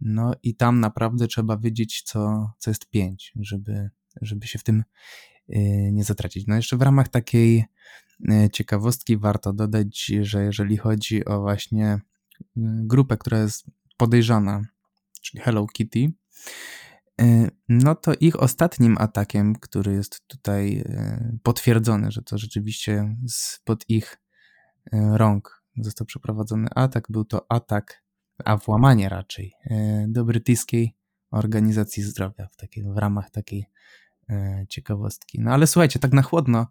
[0.00, 3.90] No i tam naprawdę trzeba wiedzieć, co, co jest pięć, żeby,
[4.22, 4.84] żeby się w tym
[5.48, 6.46] y, nie zatracić.
[6.46, 7.64] No jeszcze w ramach takiej
[8.20, 12.00] y, ciekawostki warto dodać, że jeżeli chodzi o właśnie
[12.56, 13.66] grupę, która jest
[13.96, 14.62] podejrzana,
[15.22, 16.12] czyli Hello Kitty,
[17.68, 20.84] no to ich ostatnim atakiem, który jest tutaj
[21.42, 24.23] potwierdzony, że to rzeczywiście spod ich
[24.92, 28.04] rąk został przeprowadzony atak, był to atak,
[28.44, 29.52] a włamanie raczej,
[30.08, 30.96] do brytyjskiej
[31.30, 33.66] organizacji zdrowia w, takiej, w ramach takiej
[34.68, 35.40] ciekawostki.
[35.40, 36.66] No ale słuchajcie, tak na chłodno,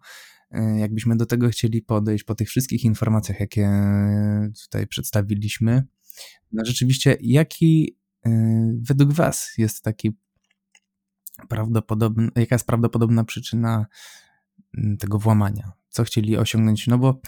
[0.76, 3.70] jakbyśmy do tego chcieli podejść po tych wszystkich informacjach, jakie
[4.62, 5.82] tutaj przedstawiliśmy,
[6.52, 7.98] no rzeczywiście, jaki
[8.80, 10.16] według Was jest taki
[11.48, 13.86] prawdopodobny, jaka jest prawdopodobna przyczyna
[14.98, 15.72] tego włamania?
[15.88, 16.86] Co chcieli osiągnąć?
[16.86, 17.20] No bo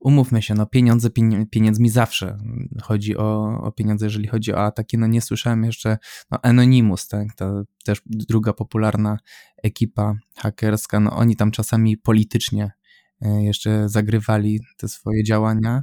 [0.00, 1.10] umówmy się, no pieniądze
[1.50, 2.38] pieniędzmi zawsze
[2.82, 4.98] chodzi o, o pieniądze, jeżeli chodzi o ataki.
[4.98, 5.98] No nie słyszałem jeszcze,
[6.30, 9.18] no Anonymous, tak, to też druga popularna
[9.62, 12.72] ekipa hakerska, no oni tam czasami politycznie
[13.20, 15.82] e, jeszcze zagrywali te swoje działania,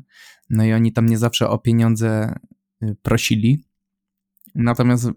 [0.50, 2.36] no i oni tam nie zawsze o pieniądze
[2.84, 3.64] y, prosili,
[4.56, 5.10] natomiast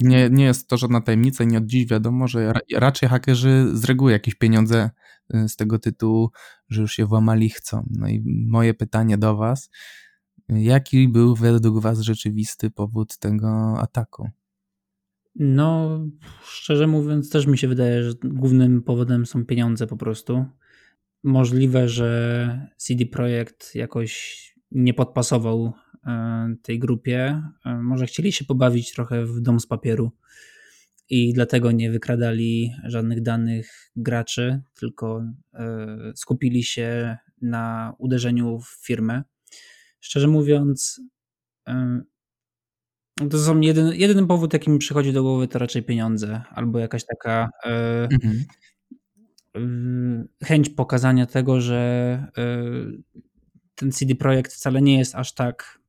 [0.00, 4.12] nie, nie jest to żadna tajemnica nie od dziś wiadomo, że raczej hakerzy z reguły
[4.12, 4.90] jakieś pieniądze
[5.34, 6.30] y, z tego tytułu,
[6.68, 7.86] że już się włamali chcą.
[7.90, 9.70] No i moje pytanie do Was,
[10.48, 14.30] jaki był według Was rzeczywisty powód tego ataku?
[15.34, 16.00] No,
[16.42, 20.44] szczerze mówiąc, też mi się wydaje, że głównym powodem są pieniądze po prostu.
[21.24, 25.72] Możliwe, że CD Projekt jakoś nie podpasował
[26.06, 27.42] E, tej grupie.
[27.64, 30.10] E, może chcieli się pobawić trochę w dom z papieru
[31.08, 39.22] i dlatego nie wykradali żadnych danych graczy, tylko e, skupili się na uderzeniu w firmę.
[40.00, 41.00] Szczerze mówiąc,
[43.30, 47.04] to są jedyny, jedyny powód, jaki mi przychodzi do głowy, to raczej pieniądze albo jakaś
[47.06, 47.50] taka
[48.10, 48.44] mhm.
[50.44, 52.26] chęć pokazania tego, że
[53.80, 55.80] ten CD Projekt wcale nie jest aż tak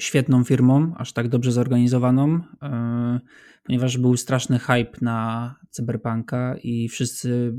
[0.00, 3.20] świetną firmą, aż tak dobrze zorganizowaną, e,
[3.64, 7.54] ponieważ był straszny hype na Cyberpunka i wszyscy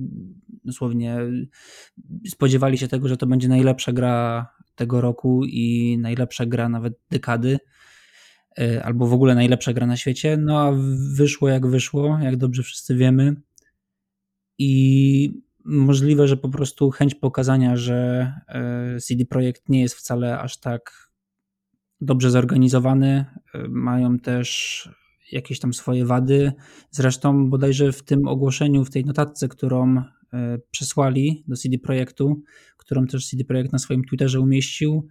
[0.66, 1.18] dosłownie
[2.28, 7.60] spodziewali się tego, że to będzie najlepsza gra tego roku i najlepsza gra nawet dekady,
[8.60, 10.38] e, albo w ogóle najlepsza gra na świecie.
[10.38, 10.72] No a
[11.16, 13.36] wyszło jak wyszło, jak dobrze wszyscy wiemy.
[14.58, 20.60] I możliwe, że po prostu chęć pokazania, że e, CD Projekt nie jest wcale aż
[20.60, 21.12] tak
[22.02, 24.90] dobrze zorganizowany, y, mają też
[25.32, 26.52] jakieś tam swoje wady.
[26.92, 30.04] Zresztą bodajże w tym ogłoszeniu, w tej notatce, którą y,
[30.72, 32.42] przesłali do CD Projektu,
[32.78, 35.08] którą też CD Projekt na swoim Twitterze umieścił,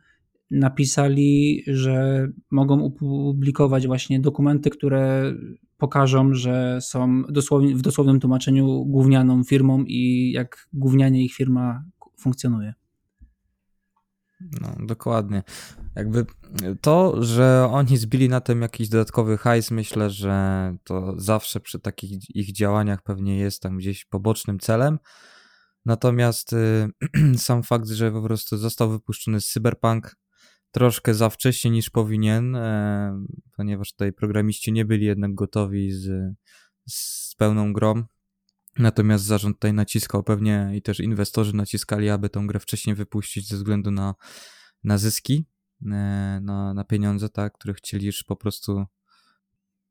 [0.51, 5.35] napisali, że mogą opublikować właśnie dokumenty, które
[5.79, 11.85] pokażą, że są dosłownie, w dosłownym tłumaczeniu gównianą firmą i jak gównianie ich firma
[12.19, 12.75] funkcjonuje.
[14.61, 15.43] No, dokładnie.
[15.97, 16.27] Jakby
[16.81, 22.37] to, że oni zbili na tym jakiś dodatkowy hajs, myślę, że to zawsze przy takich
[22.37, 24.99] ich działaniach pewnie jest tam gdzieś pobocznym celem.
[25.87, 26.89] Natomiast y,
[27.37, 30.17] sam fakt, że po prostu został wypuszczony z Cyberpunk
[30.71, 33.25] troszkę za wcześnie niż powinien, e,
[33.57, 36.35] ponieważ tutaj programiści nie byli jednak gotowi z,
[36.89, 38.05] z pełną grą.
[38.79, 43.57] Natomiast zarząd tutaj naciskał pewnie i też inwestorzy naciskali, aby tą grę wcześniej wypuścić ze
[43.57, 44.15] względu na,
[44.85, 45.47] na zyski,
[45.83, 45.87] e,
[46.43, 48.85] na, na pieniądze, tak, które chcieli już po prostu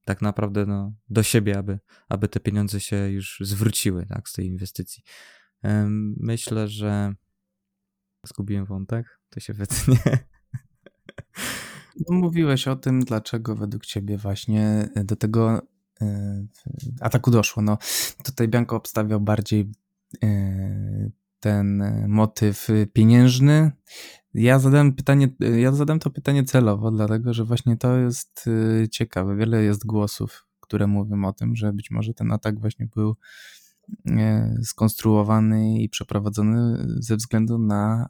[0.06, 4.46] tak naprawdę no, do siebie, aby, aby te pieniądze się już zwróciły tak, z tej
[4.46, 5.04] inwestycji.
[6.18, 7.14] Myślę, że
[8.26, 9.98] zgubiłem wątek, to się wytnie.
[12.10, 15.62] No, mówiłeś o tym, dlaczego według ciebie właśnie do tego
[16.02, 16.46] E,
[17.02, 17.64] ataku doszło.
[17.64, 17.78] No,
[18.24, 19.72] tutaj Bianco obstawiał bardziej
[20.24, 21.10] e,
[21.40, 23.72] ten motyw pieniężny.
[24.34, 28.46] Ja zadałem pytanie, ja zadałem to pytanie celowo, dlatego że właśnie to jest
[28.84, 29.36] e, ciekawe.
[29.36, 33.16] Wiele jest głosów, które mówią o tym, że być może ten atak właśnie był
[34.64, 38.10] skonstruowany i przeprowadzony ze względu na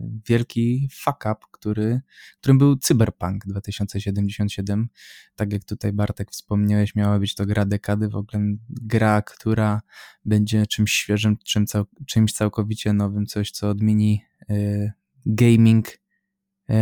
[0.00, 2.00] wielki fuck up, który,
[2.40, 4.88] którym był Cyberpunk 2077.
[5.36, 9.82] Tak jak tutaj Bartek wspomniałeś, miała być to gra dekady, w ogóle gra, która
[10.24, 14.92] będzie czymś świeżym, czym cał, czymś całkowicie nowym, coś co odmieni y,
[15.26, 15.98] gaming y,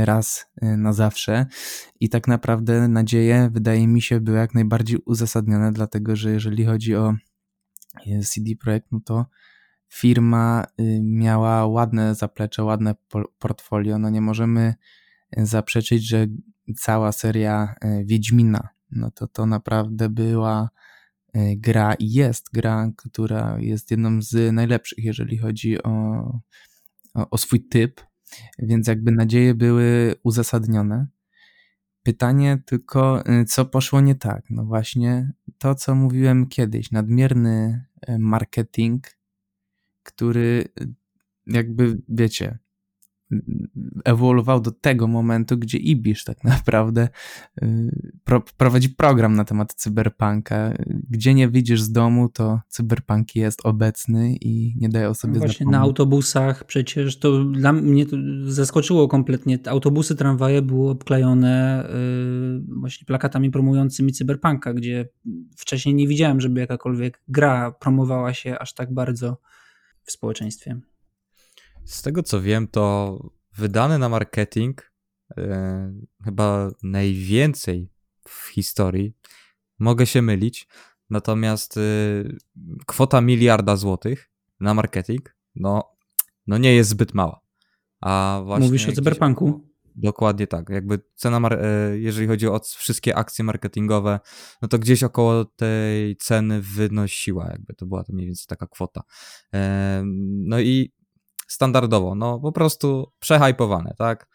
[0.04, 1.46] raz y, na zawsze.
[2.00, 6.94] I tak naprawdę nadzieje, wydaje mi się, były jak najbardziej uzasadnione, dlatego że jeżeli chodzi
[6.94, 7.14] o
[8.24, 9.26] CD Projekt, no to
[9.88, 12.94] firma y, miała ładne zaplecze, ładne
[13.38, 13.98] portfolio.
[13.98, 14.74] No nie możemy
[15.36, 16.26] zaprzeczyć, że
[16.76, 20.70] cała seria y, Wiedźmina, no to to naprawdę była
[21.36, 25.90] y, gra i jest gra, która jest jedną z najlepszych, jeżeli chodzi o,
[27.14, 28.00] o, o swój typ,
[28.58, 31.06] więc jakby nadzieje były uzasadnione.
[32.02, 34.44] Pytanie tylko, co poszło nie tak?
[34.50, 37.84] No właśnie to, co mówiłem kiedyś, nadmierny
[38.18, 39.06] marketing,
[40.04, 40.64] który
[41.46, 42.58] jakby, wiecie,
[44.04, 47.08] ewoluował do tego momentu, gdzie Ibisz tak naprawdę
[47.62, 50.74] y, pro, prowadzi program na temat cyberpunka.
[51.10, 55.52] Gdzie nie wyjdziesz z domu, to cyberpunk jest obecny i nie daje o sobie Właśnie
[55.52, 55.72] zapomnieć.
[55.72, 59.58] na autobusach przecież to dla mnie to zaskoczyło kompletnie.
[59.66, 61.84] Autobusy, tramwaje były obklejone
[62.68, 65.08] yy, właśnie plakatami promującymi cyberpunka, gdzie
[65.56, 69.36] wcześniej nie widziałem, żeby jakakolwiek gra promowała się aż tak bardzo
[70.04, 70.80] w społeczeństwie.
[71.84, 73.18] Z tego co wiem, to
[73.56, 74.92] wydane na marketing
[75.36, 75.94] e,
[76.24, 77.90] chyba najwięcej
[78.28, 79.16] w historii.
[79.78, 80.68] Mogę się mylić,
[81.10, 81.80] natomiast e,
[82.86, 84.30] kwota miliarda złotych
[84.60, 85.96] na marketing, no,
[86.46, 87.40] no nie jest zbyt mała.
[88.00, 89.73] A właśnie Mówisz o cyberpunku?
[89.94, 90.68] Dokładnie tak.
[90.68, 94.20] Jakby cena, e, jeżeli chodzi o wszystkie akcje marketingowe,
[94.62, 99.02] no to gdzieś około tej ceny wynosiła, jakby to była to mniej więcej taka kwota.
[99.54, 100.02] E,
[100.46, 100.92] no i
[101.48, 104.26] standardowo, no po prostu przehypowane, tak?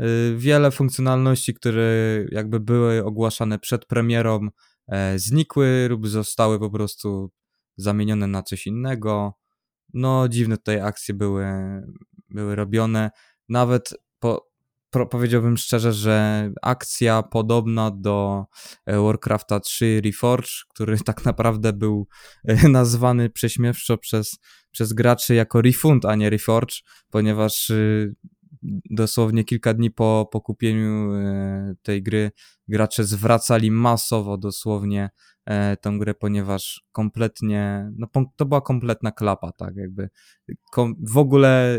[0.00, 1.84] Y, wiele funkcjonalności, które
[2.30, 4.48] jakby były ogłaszane przed premierą,
[4.88, 7.30] e, znikły lub zostały po prostu
[7.76, 9.34] zamienione na coś innego.
[9.94, 11.46] No, dziwne tutaj akcje były,
[12.30, 13.10] były robione.
[13.48, 13.94] Nawet
[14.90, 18.46] powiedziałbym szczerze, że akcja podobna do
[18.86, 22.06] e, Warcrafta 3 Reforge, który tak naprawdę był
[22.44, 24.38] e, nazwany prześmiewczo przez,
[24.70, 26.74] przez graczy jako Refund, a nie Reforge,
[27.10, 28.14] ponieważ y,
[28.90, 32.30] dosłownie kilka dni po, po kupieniu e, tej gry
[32.68, 35.10] gracze zwracali masowo dosłownie
[35.80, 40.08] tę grę, ponieważ kompletnie, no to była kompletna klapa, tak jakby
[40.98, 41.78] w ogóle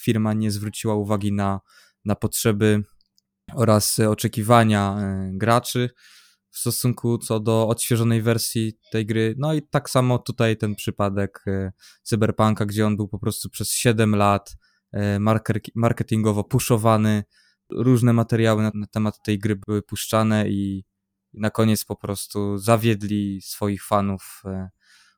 [0.00, 1.60] firma nie zwróciła uwagi na
[2.06, 2.82] na potrzeby
[3.54, 5.90] oraz oczekiwania e, graczy
[6.50, 9.34] w stosunku co do odświeżonej wersji tej gry.
[9.38, 13.70] No i tak samo tutaj ten przypadek e, Cyberpunka, gdzie on był po prostu przez
[13.70, 14.56] 7 lat
[14.92, 15.18] e,
[15.74, 17.24] marketingowo puszowany.
[17.70, 20.84] Różne materiały na, temat tej gry były puszczane i
[21.34, 24.42] na koniec po prostu zawiedli swoich fanów.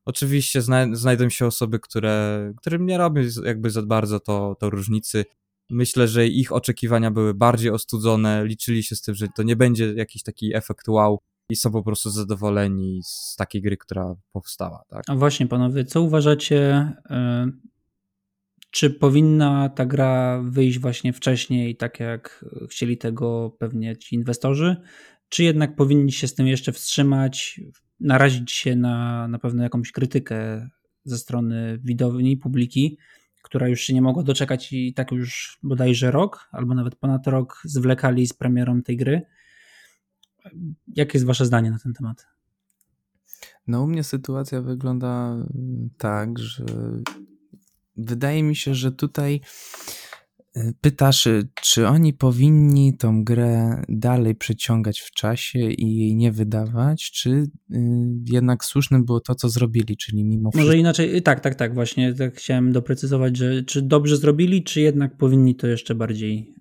[0.05, 0.63] Oczywiście
[0.93, 5.25] znajdą się osoby, które, którym nie robią jakby za bardzo to, to różnicy.
[5.71, 9.93] Myślę, że ich oczekiwania były bardziej ostudzone, liczyli się z tym, że to nie będzie
[9.93, 11.19] jakiś taki efekt wow
[11.51, 14.83] i są po prostu zadowoleni z takiej gry, która powstała.
[14.89, 15.03] Tak?
[15.07, 17.69] A właśnie, panowie, co uważacie, y,
[18.71, 24.77] czy powinna ta gra wyjść właśnie wcześniej, tak jak chcieli tego pewnie ci inwestorzy,
[25.29, 27.61] czy jednak powinni się z tym jeszcze wstrzymać,
[28.01, 30.69] narazić się na, na pewno jakąś krytykę
[31.05, 32.99] ze strony widowni, publiki,
[33.49, 37.63] która już się nie mogła doczekać i tak już bodajże rok, albo nawet ponad rok
[37.65, 39.23] zwlekali z premierą tej gry.
[40.89, 42.27] Jakie jest wasze zdanie na ten temat?
[43.67, 45.37] No u mnie sytuacja wygląda
[45.99, 46.65] tak, że
[47.97, 49.41] wydaje mi się, że tutaj
[50.81, 57.11] Pytasz, y, czy oni powinni tą grę dalej przeciągać w czasie i jej nie wydawać,
[57.11, 57.47] czy y,
[58.33, 60.67] jednak słusznym było to, co zrobili, czyli mimo wszystko...
[60.67, 64.81] Może inaczej, y, tak, tak, tak, właśnie tak chciałem doprecyzować, że czy dobrze zrobili, czy
[64.81, 66.55] jednak powinni to jeszcze bardziej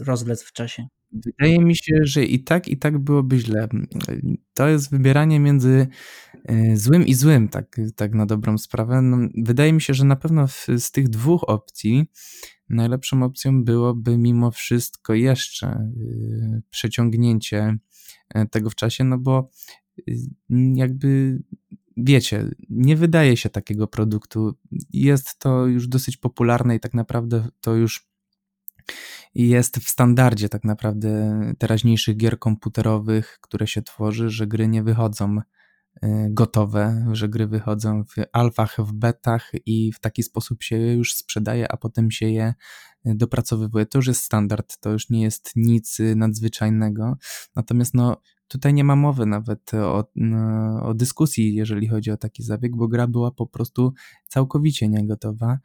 [0.00, 0.86] rozlec w czasie?
[1.12, 3.68] Wydaje mi się, że i tak, i tak byłoby źle.
[4.54, 5.86] To jest wybieranie między
[6.74, 9.02] złym i złym, tak, tak na dobrą sprawę.
[9.02, 10.46] No, wydaje mi się, że na pewno
[10.78, 12.06] z tych dwóch opcji
[12.68, 17.76] najlepszą opcją byłoby mimo wszystko jeszcze y, przeciągnięcie
[18.34, 19.50] e, tego w czasie, no bo
[20.08, 20.16] y,
[20.74, 21.42] jakby
[21.96, 24.54] wiecie, nie wydaje się takiego produktu.
[24.92, 28.08] Jest to już dosyć popularne i tak naprawdę to już
[29.34, 35.38] jest w standardzie tak naprawdę teraźniejszych gier komputerowych, które się tworzy, że gry nie wychodzą
[36.30, 41.14] gotowe, że gry wychodzą w alfach, w betach i w taki sposób się je już
[41.14, 42.54] sprzedaje, a potem się je
[43.06, 43.86] y, dopracowywuje.
[43.86, 47.16] To już jest standard, to już nie jest nic y, nadzwyczajnego.
[47.56, 50.10] Natomiast no, tutaj nie ma mowy nawet o,
[50.82, 53.92] o dyskusji, jeżeli chodzi o taki zabieg, bo gra była po prostu
[54.28, 55.58] całkowicie niegotowa.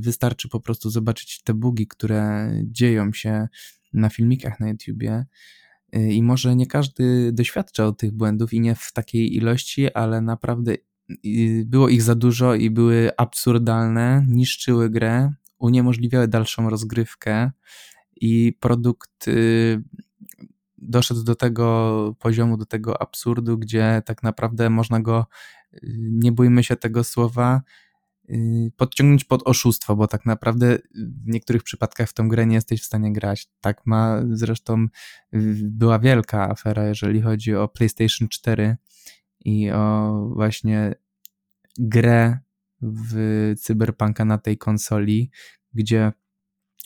[0.00, 3.48] Wystarczy po prostu zobaczyć te bugi, które dzieją się
[3.92, 5.26] na filmikach na YouTubie
[5.96, 10.74] I może nie każdy doświadczał tych błędów i nie w takiej ilości, ale naprawdę
[11.26, 17.50] y, było ich za dużo i były absurdalne, niszczyły grę, uniemożliwiały dalszą rozgrywkę
[18.16, 19.82] i produkt y,
[20.78, 25.26] doszedł do tego poziomu, do tego absurdu, gdzie tak naprawdę można go,
[25.98, 27.85] nie bójmy się tego słowa, y,
[28.76, 32.84] podciągnąć pod oszustwo, bo tak naprawdę w niektórych przypadkach w tą grę nie jesteś w
[32.84, 33.48] stanie grać.
[33.60, 34.86] Tak ma zresztą
[35.62, 38.76] była wielka afera, jeżeli chodzi o PlayStation 4
[39.44, 40.94] i o właśnie
[41.78, 42.38] grę
[42.82, 45.30] w Cyberpunka na tej konsoli,
[45.74, 46.12] gdzie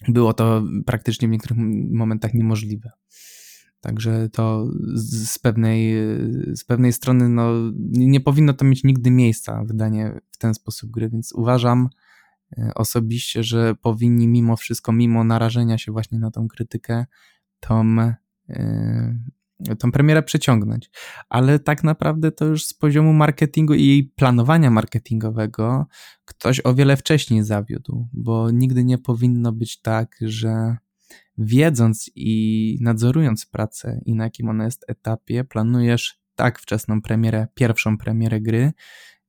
[0.08, 1.58] było to praktycznie w niektórych
[1.90, 2.90] momentach niemożliwe.
[3.80, 5.94] Także to z pewnej,
[6.54, 7.52] z pewnej strony no,
[7.90, 11.88] nie powinno to mieć nigdy miejsca, wydanie w ten sposób gry, więc uważam
[12.58, 17.06] e, osobiście, że powinni mimo wszystko, mimo narażenia się właśnie na tą krytykę,
[17.60, 17.96] tą,
[18.48, 19.14] e,
[19.78, 20.90] tą premierę przeciągnąć.
[21.28, 25.86] Ale tak naprawdę to już z poziomu marketingu i planowania marketingowego
[26.24, 30.76] ktoś o wiele wcześniej zawiódł, bo nigdy nie powinno być tak, że
[31.38, 37.98] wiedząc i nadzorując pracę i na jakim ona jest etapie, planujesz tak wczesną premierę, pierwszą
[37.98, 38.72] premierę gry,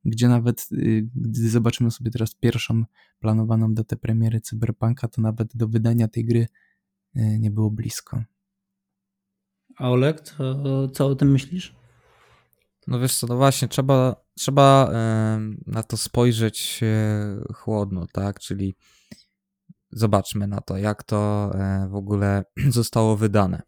[0.06, 2.84] gdzie nawet y, gdy zobaczymy sobie teraz pierwszą
[3.20, 6.48] planowaną datę premiery Cyberpunka, to nawet do wydania tej gry
[7.16, 8.24] y, nie było blisko.
[9.78, 11.76] A Oleg, to, co o tym myślisz?
[12.88, 14.92] No wiesz co, no właśnie, trzeba, trzeba
[15.68, 16.82] na to spojrzeć
[17.54, 18.40] chłodno, tak?
[18.40, 18.76] Czyli
[19.92, 23.62] zobaczmy na to, jak to e, w ogóle zostało wydane.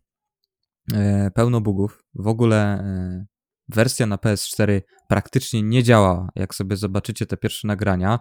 [0.94, 2.04] E, pełno bugów.
[2.16, 3.26] W ogóle e,
[3.68, 6.30] wersja na PS4 praktycznie nie działa.
[6.36, 8.20] Jak sobie zobaczycie te pierwsze nagrania,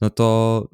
[0.00, 0.68] no to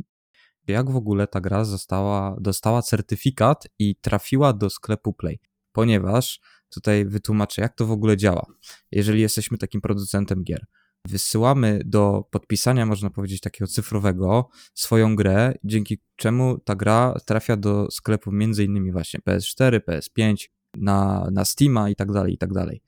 [0.67, 5.41] jak w ogóle ta gra została, dostała certyfikat i trafiła do sklepu Play?
[5.73, 8.47] Ponieważ tutaj wytłumaczę, jak to w ogóle działa,
[8.93, 10.67] jeżeli jesteśmy takim producentem gier
[11.09, 17.91] wysyłamy do podpisania, można powiedzieć, takiego cyfrowego swoją grę, dzięki czemu ta gra trafia do
[17.91, 22.83] sklepu między innymi właśnie PS4, PS5, na, na Steama i tak dalej, i tak dalej.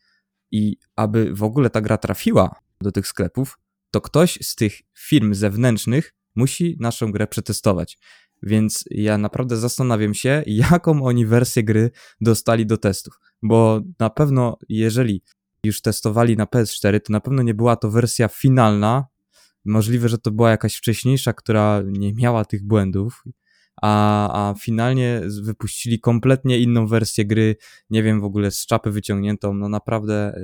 [0.50, 3.58] I aby w ogóle ta gra trafiła do tych sklepów,
[3.90, 7.98] to ktoś z tych firm zewnętrznych musi naszą grę przetestować.
[8.42, 11.90] Więc ja naprawdę zastanawiam się, jaką oni wersję gry
[12.20, 13.20] dostali do testów.
[13.42, 15.22] Bo na pewno, jeżeli
[15.66, 19.06] już testowali na PS4, to na pewno nie była to wersja finalna.
[19.64, 23.24] Możliwe, że to była jakaś wcześniejsza, która nie miała tych błędów,
[23.82, 27.56] a, a finalnie wypuścili kompletnie inną wersję gry,
[27.90, 30.40] nie wiem, w ogóle z czapy wyciągniętą, no naprawdę,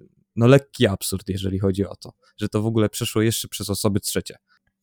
[0.00, 3.70] yy, no lekki absurd, jeżeli chodzi o to, że to w ogóle przeszło jeszcze przez
[3.70, 4.36] osoby trzecie.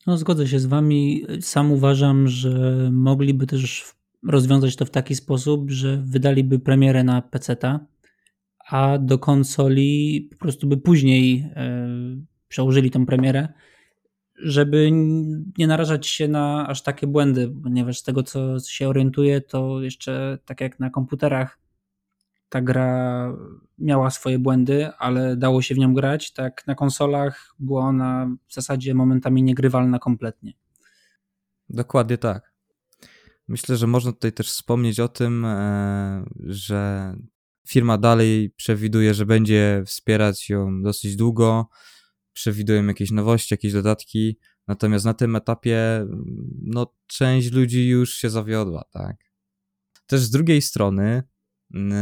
[0.08, 1.26] No zgodzę się z wami.
[1.42, 3.94] Sam uważam, że mogliby też
[4.28, 7.86] rozwiązać to w taki sposób, że wydaliby premierę na PC-ta,
[8.74, 11.88] a do konsoli po prostu by później e,
[12.48, 13.48] przełożyli tą premierę,
[14.36, 14.92] żeby
[15.58, 20.38] nie narażać się na aż takie błędy, ponieważ z tego co się orientuję, to jeszcze
[20.46, 21.60] tak jak na komputerach
[22.50, 23.34] ta gra
[23.78, 28.54] miała swoje błędy, ale dało się w nią grać, tak na konsolach była ona w
[28.54, 30.54] zasadzie momentami niegrywalna kompletnie.
[31.70, 32.54] Dokładnie tak.
[33.48, 37.14] Myślę, że można tutaj też wspomnieć o tym, e, że
[37.68, 41.70] Firma dalej przewiduje, że będzie wspierać ją dosyć długo,
[42.34, 44.38] przewidują jakieś nowości, jakieś dodatki,
[44.68, 46.08] natomiast na tym etapie
[46.62, 49.16] no, część ludzi już się zawiodła, tak.
[50.08, 51.24] Też z drugiej strony,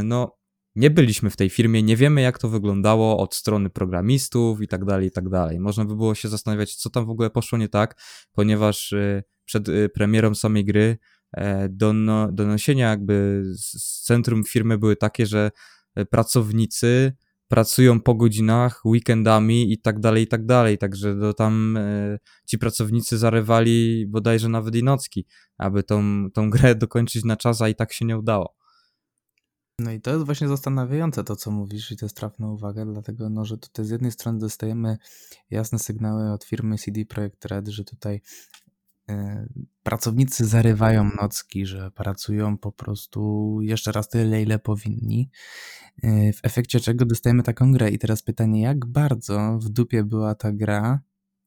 [0.03, 0.38] no,
[0.76, 4.86] nie byliśmy w tej firmie, nie wiemy jak to wyglądało od strony programistów i tak
[4.86, 5.59] dalej, i tak dalej.
[5.59, 8.01] Można by było się zastanawiać, co tam w ogóle poszło nie tak,
[8.32, 10.97] ponieważ y, przed y, premierą samej gry
[11.69, 15.51] dono, donosienia jakby z centrum firmy były takie, że
[15.95, 17.13] e, pracownicy
[17.47, 20.77] pracują po godzinach, weekendami i tak dalej, i tak dalej.
[20.77, 22.17] Także do tam e,
[22.47, 25.25] ci pracownicy zarywali bodajże nawet i nocki,
[25.57, 28.55] aby tą, tą grę dokończyć na czas, a i tak się nie udało.
[29.79, 33.29] No i to jest właśnie zastanawiające to, co mówisz i to jest trafna uwaga, dlatego
[33.29, 34.97] no, że tutaj z jednej strony dostajemy
[35.49, 38.21] jasne sygnały od firmy CD Projekt Red, że tutaj
[38.61, 38.61] E,
[39.83, 45.29] pracownicy zarywają nocki, że pracują po prostu jeszcze raz tyle, ile powinni.
[46.04, 47.89] E, w efekcie czego dostajemy taką grę.
[47.89, 51.00] I teraz pytanie, jak bardzo w dupie była ta gra,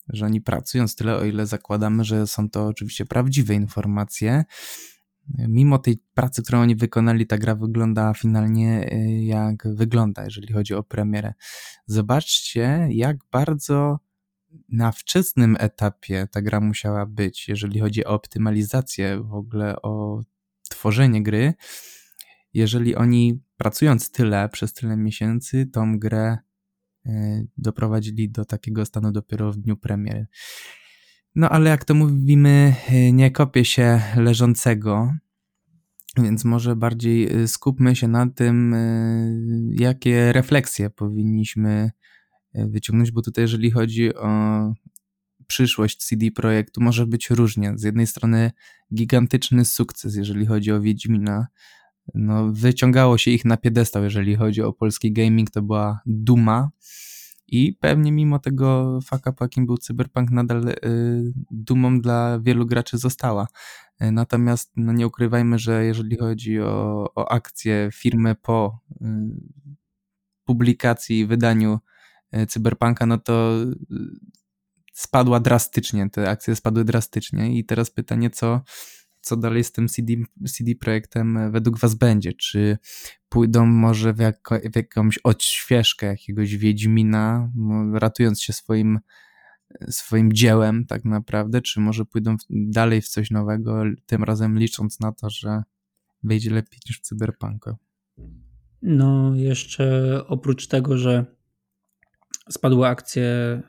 [0.09, 4.45] że oni pracując tyle, o ile zakładamy, że są to oczywiście prawdziwe informacje,
[5.49, 10.75] mimo tej pracy, którą oni wykonali, ta gra wygląda finalnie e, jak wygląda, jeżeli chodzi
[10.75, 11.35] o premierę.
[11.87, 13.99] Zobaczcie, jak bardzo
[14.69, 20.23] na wczesnym etapie ta gra musiała być, jeżeli chodzi o optymalizację, w ogóle o
[20.69, 21.55] tworzenie gry.
[22.55, 26.39] Jeżeli oni pracując tyle przez tyle miesięcy, tą grę
[27.07, 30.27] e, doprowadzili do takiego stanu dopiero w dniu premiery.
[31.35, 35.15] No ale jak to mówimy, e, nie kopie się leżącego,
[36.17, 38.77] więc może bardziej e, skupmy się na tym,
[39.71, 41.91] jakie refleksje powinniśmy
[42.55, 44.29] wyciągnąć, bo tutaj jeżeli chodzi o
[45.47, 47.73] przyszłość CD Projektu może być różnie.
[47.77, 48.51] Z jednej strony
[48.95, 51.47] gigantyczny sukces, jeżeli chodzi o Wiedźmina.
[52.15, 56.71] No, wyciągało się ich na piedestał, jeżeli chodzi o polski gaming, to była duma.
[57.47, 60.75] I pewnie mimo tego up, jakim był Cyberpunk, nadal y,
[61.51, 63.47] dumą dla wielu graczy została.
[64.03, 69.05] Y, natomiast no nie ukrywajmy, że jeżeli chodzi o, o akcje firmy po y,
[70.45, 71.79] publikacji wydaniu
[72.49, 73.97] Cyberpunka, no to y,
[74.93, 78.63] spadła drastycznie, te akcje spadły drastycznie i teraz pytanie, co,
[79.21, 80.13] co dalej z tym CD,
[80.57, 82.33] CD Projektem według was będzie?
[82.33, 82.79] Czy
[83.29, 87.53] pójdą może w, jako, w jakąś odświeżkę jakiegoś Wiedźmina,
[87.93, 88.99] ratując się swoim
[89.89, 95.13] swoim dziełem tak naprawdę, czy może pójdą dalej w coś nowego, tym razem licząc na
[95.13, 95.63] to, że
[96.23, 97.71] wyjdzie lepiej niż w Cyberpunku.
[98.83, 101.27] No, jeszcze oprócz tego, że
[102.51, 103.63] spadły akcje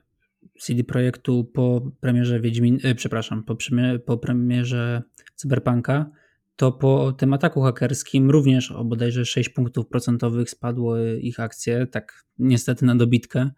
[0.60, 3.58] CD Projektu po premierze Wiedźmin, e, przepraszam, po,
[4.06, 5.04] po premierze
[5.36, 6.12] Cyberpunka,
[6.56, 12.26] to po tym ataku hakerskim również o bodajże 6 punktów procentowych spadło ich akcje, tak
[12.40, 13.50] niestety na dobitkę.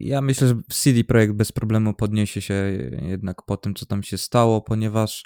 [0.00, 2.54] Ja myślę, że CD Projekt bez problemu podniesie się
[3.02, 5.24] jednak po tym, co tam się stało, ponieważ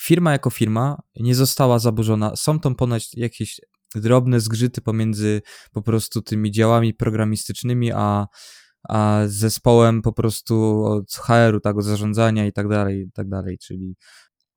[0.00, 2.36] firma jako firma nie została zaburzona.
[2.36, 3.60] Są tam ponoć jakieś
[4.00, 5.42] drobne zgrzyty pomiędzy
[5.72, 8.26] po prostu tymi działami programistycznymi, a
[8.88, 13.58] a zespołem po prostu od HR-u, tak, od zarządzania i tak dalej, i tak dalej,
[13.58, 13.96] czyli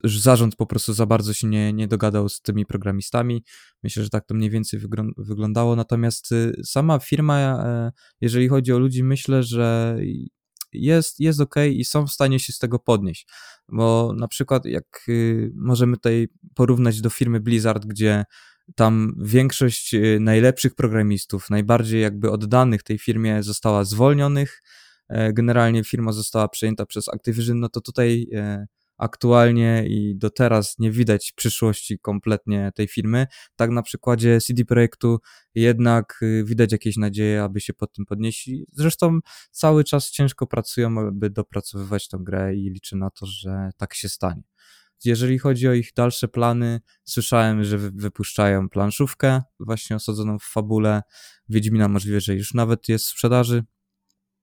[0.04, 3.44] zarząd po prostu za bardzo się nie, nie dogadał z tymi programistami.
[3.82, 4.80] Myślę, że tak to mniej więcej
[5.18, 5.76] wyglądało.
[5.76, 9.98] Natomiast y, sama firma, e, jeżeli chodzi o ludzi, myślę, że
[10.72, 13.28] jest, jest ok i są w stanie się z tego podnieść.
[13.68, 18.24] Bo na przykład, jak y, możemy tutaj porównać do firmy Blizzard, gdzie
[18.74, 24.62] tam większość y, najlepszych programistów, najbardziej jakby oddanych tej firmie została zwolnionych.
[25.08, 28.66] E, generalnie firma została przejęta przez Activision, no to tutaj e,
[28.98, 33.26] aktualnie i do teraz nie widać przyszłości kompletnie tej firmy.
[33.56, 35.18] Tak na przykładzie CD Projektu
[35.54, 38.66] jednak y, widać jakieś nadzieje, aby się pod tym podnieśli.
[38.72, 39.18] Zresztą
[39.50, 44.08] cały czas ciężko pracują, aby dopracowywać tę grę i liczę na to, że tak się
[44.08, 44.42] stanie.
[45.04, 51.02] Jeżeli chodzi o ich dalsze plany, słyszałem, że wypuszczają planszówkę właśnie osadzoną w fabule
[51.48, 53.64] Wiedźmina, możliwe, że już nawet jest w sprzedaży.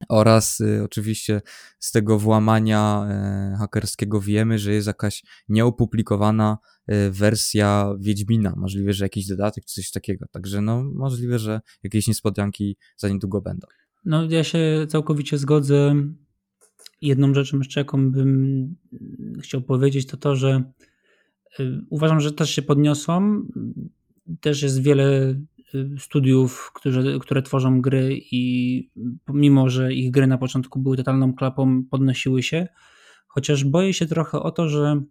[0.09, 1.41] Oraz y, oczywiście
[1.79, 3.07] z tego włamania
[3.53, 6.57] y, hakerskiego wiemy, że jest jakaś nieopublikowana
[6.91, 8.53] y, wersja Wiedźmina.
[8.57, 10.25] Możliwe, że jakiś dodatek coś takiego.
[10.31, 13.67] Także no, możliwe, że jakieś niespodzianki za niedługo będą.
[14.05, 15.95] No, ja się całkowicie zgodzę
[17.05, 18.75] jedną rzeczą jeszcze, jaką bym
[19.41, 20.63] chciał powiedzieć, to to, że
[21.59, 23.41] y, uważam, że też się podniosą.
[24.41, 25.35] Też jest wiele
[25.75, 28.89] y, studiów, które, które tworzą gry i
[29.29, 32.67] mimo, że ich gry na początku były totalną klapą, podnosiły się.
[33.27, 35.01] Chociaż boję się trochę o to, że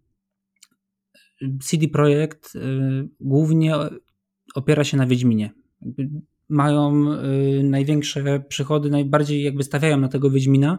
[1.61, 2.61] CD Projekt y,
[3.21, 3.75] głównie
[4.55, 5.51] opiera się na Wiedźminie.
[6.49, 7.05] Mają
[7.63, 10.79] największe przychody, najbardziej jakby stawiają na tego Wiedźmina,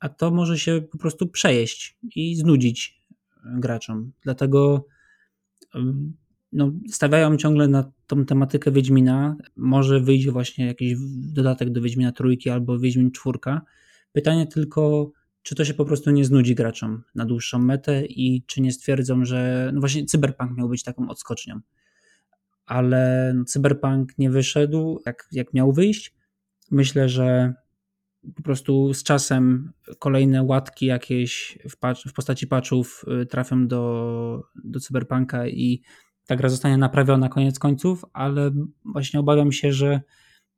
[0.00, 3.02] a to może się po prostu przejeść i znudzić
[3.44, 4.12] graczom.
[4.22, 4.86] Dlatego
[6.52, 9.36] no, stawiają ciągle na tą tematykę Wiedźmina.
[9.56, 13.62] Może wyjdzie właśnie jakiś dodatek do Wiedźmina trójki albo Wiedźmin czwórka.
[14.12, 15.12] Pytanie tylko,
[15.42, 19.24] czy to się po prostu nie znudzi graczom na dłuższą metę i czy nie stwierdzą,
[19.24, 21.60] że no właśnie Cyberpunk miał być taką odskocznią.
[22.66, 26.14] Ale no, Cyberpunk nie wyszedł jak, jak miał wyjść.
[26.70, 27.54] Myślę, że
[28.36, 34.42] po prostu z czasem kolejne łatki jakieś w, patch, w postaci patchów y, trafią do,
[34.64, 35.82] do Cyberpunka i
[36.26, 38.50] ta gra zostanie naprawiona koniec końców, ale
[38.84, 40.00] właśnie obawiam się, że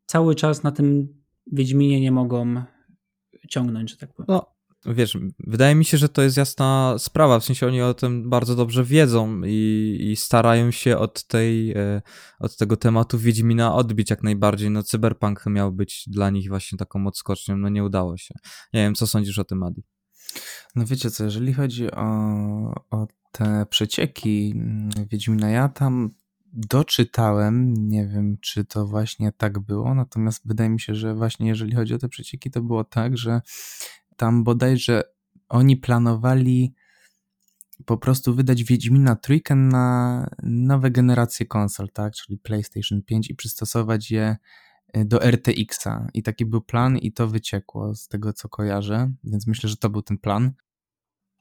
[0.06, 1.22] cały czas na tym
[1.52, 2.62] Wiedźminie nie mogą
[3.48, 4.26] ciągnąć, że tak powiem.
[4.28, 4.51] No,
[4.86, 8.56] wiesz, wydaje mi się, że to jest jasna sprawa, w sensie oni o tym bardzo
[8.56, 12.02] dobrze wiedzą i, i starają się od tej, e,
[12.38, 17.06] od tego tematu Wiedźmina odbić jak najbardziej, no Cyberpunk miał być dla nich właśnie taką
[17.06, 18.34] odskocznią, no nie udało się.
[18.72, 19.82] Nie wiem, co sądzisz o tym, Adi?
[20.74, 22.04] No wiecie co, jeżeli chodzi o,
[22.90, 26.10] o te przecieki mm, Wiedźmina, ja tam
[26.52, 31.74] doczytałem, nie wiem czy to właśnie tak było, natomiast wydaje mi się, że właśnie jeżeli
[31.74, 33.40] chodzi o te przecieki, to było tak, że
[34.16, 35.02] tam bodajże
[35.48, 36.74] oni planowali
[37.86, 44.10] po prostu wydać Wiedźmina trójkę na nowe generacje konsol, tak, czyli PlayStation 5 i przystosować
[44.10, 44.36] je
[44.96, 46.06] y, do RTX-a.
[46.14, 49.90] I taki był plan i to wyciekło z tego, co kojarzę, więc myślę, że to
[49.90, 50.52] był ten plan.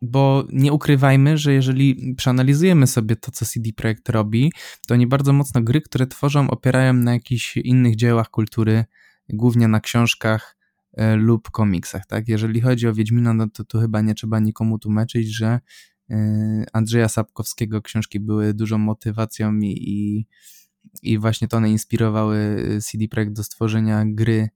[0.01, 4.51] Bo nie ukrywajmy, że jeżeli przeanalizujemy sobie to, co CD Projekt robi,
[4.87, 8.85] to oni bardzo mocno gry, które tworzą, opierają na jakichś innych dziełach kultury,
[9.29, 10.60] głównie na książkach, e,
[11.17, 12.27] lub komiksach, tak?
[12.27, 15.59] Jeżeli chodzi o Wiedźmina, no to tu chyba nie trzeba nikomu tłumaczyć, że
[16.09, 20.27] e, Andrzeja Sapkowskiego książki były dużą motywacją i, i,
[21.03, 24.49] i właśnie to one inspirowały CD Projekt do stworzenia gry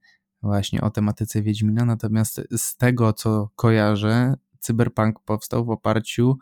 [0.44, 6.38] właśnie o tematyce Wiedźmina, natomiast z tego, co kojarzę, Cyberpunk powstał w oparciu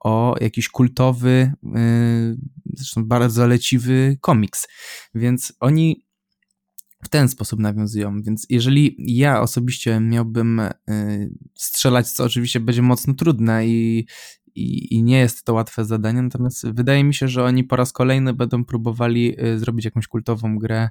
[0.00, 1.52] o jakiś kultowy,
[2.74, 4.68] zresztą bardzo leciwy komiks.
[5.14, 6.03] Więc oni
[7.04, 8.22] w ten sposób nawiązują.
[8.22, 14.06] Więc jeżeli ja osobiście miałbym yy, strzelać, co oczywiście będzie mocno trudne i,
[14.54, 17.92] i, i, nie jest to łatwe zadanie, natomiast wydaje mi się, że oni po raz
[17.92, 20.90] kolejny będą próbowali yy, zrobić jakąś kultową grę,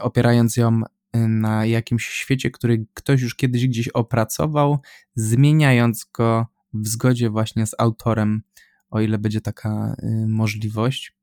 [0.00, 0.80] opierając ją
[1.14, 4.78] na jakimś świecie, który ktoś już kiedyś gdzieś opracował,
[5.14, 8.42] zmieniając go w zgodzie właśnie z autorem,
[8.90, 11.16] o ile będzie taka y, możliwość.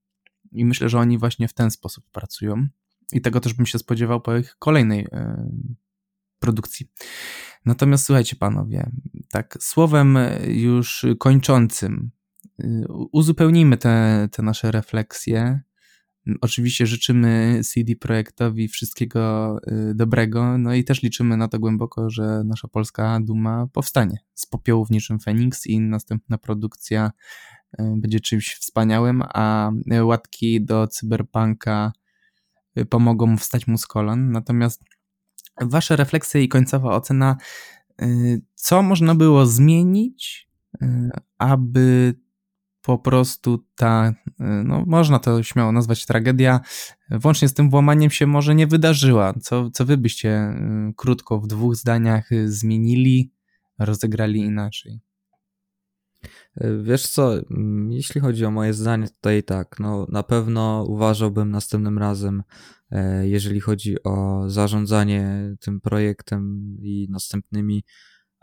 [0.51, 2.67] I myślę, że oni właśnie w ten sposób pracują.
[3.11, 5.07] I tego też bym się spodziewał po ich kolejnej y,
[6.39, 6.87] produkcji.
[7.65, 8.91] Natomiast słuchajcie, panowie,
[9.29, 10.17] tak słowem
[10.47, 12.11] już kończącym,
[12.63, 15.59] y, uzupełnijmy te, te nasze refleksje
[16.41, 19.55] Oczywiście życzymy CD Projektowi wszystkiego
[19.95, 24.89] dobrego, no i też liczymy na to głęboko, że nasza polska duma powstanie z popiołów
[24.89, 27.11] niczym Phoenix i następna produkcja
[27.79, 29.71] będzie czymś wspaniałym, a
[30.01, 31.91] łatki do cyberpunka
[32.77, 34.31] y, pomogą wstać mu z kolan.
[34.31, 34.83] Natomiast
[35.61, 37.37] wasze refleksje i końcowa ocena,
[38.55, 40.49] co można było zmienić,
[41.37, 42.15] aby
[42.83, 46.59] po prostu ta, y, no można to śmiało nazwać tragedia,
[47.11, 49.33] włącznie z tym włamaniem się może nie wydarzyła.
[49.41, 50.29] Co, co wy byście
[50.89, 53.31] y, krótko w dwóch zdaniach y, zmienili,
[53.79, 54.99] rozegrali inaczej?
[56.83, 57.31] Wiesz co,
[57.89, 62.43] jeśli chodzi o moje zdanie, tutaj tak, no na pewno uważałbym następnym razem,
[62.91, 67.83] e, jeżeli chodzi o zarządzanie tym projektem i następnymi,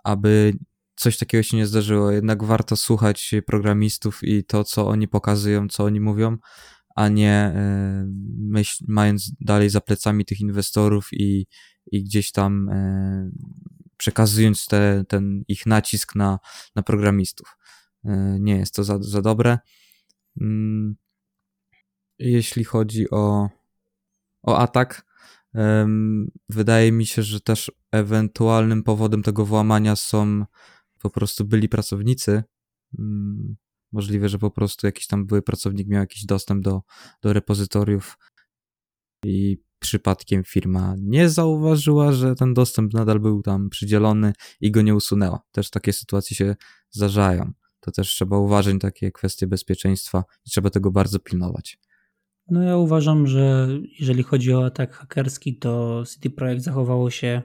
[0.05, 0.52] aby
[0.97, 2.11] coś takiego się nie zdarzyło.
[2.11, 6.36] Jednak warto słuchać programistów i to, co oni pokazują, co oni mówią,
[6.97, 8.07] a nie e,
[8.39, 11.47] myśl, mając dalej za plecami tych inwestorów i,
[11.93, 13.31] i gdzieś tam e,
[14.01, 16.39] przekazując te, ten ich nacisk na,
[16.74, 17.56] na programistów.
[18.05, 19.59] E, nie jest to za, za dobre.
[20.40, 20.97] Mm,
[22.18, 23.48] jeśli chodzi o,
[24.43, 25.10] o atak,
[26.48, 30.44] wydaje mi się, że też ewentualnym powodem tego włamania są
[30.98, 32.43] po prostu byli pracownicy.
[32.98, 33.56] Mm,
[33.93, 36.82] możliwe, że po prostu jakiś tam były pracownik miał jakiś dostęp do,
[37.22, 38.18] do repozytoriów
[39.24, 44.94] i przypadkiem firma nie zauważyła, że ten dostęp nadal był tam przydzielony i go nie
[44.94, 45.43] usunęła.
[45.52, 46.57] Też takie sytuacje się
[46.90, 47.52] zdarzają.
[47.81, 51.78] To też trzeba uważać takie kwestie bezpieczeństwa i trzeba tego bardzo pilnować.
[52.51, 57.43] No ja uważam, że jeżeli chodzi o atak hakerski, to CD Projekt zachowało się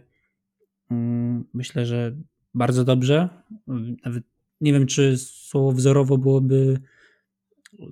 [0.91, 2.15] mm, myślę, że
[2.53, 3.29] bardzo dobrze.
[4.05, 4.23] Nawet
[4.61, 6.79] nie wiem, czy słowo wzorowo byłoby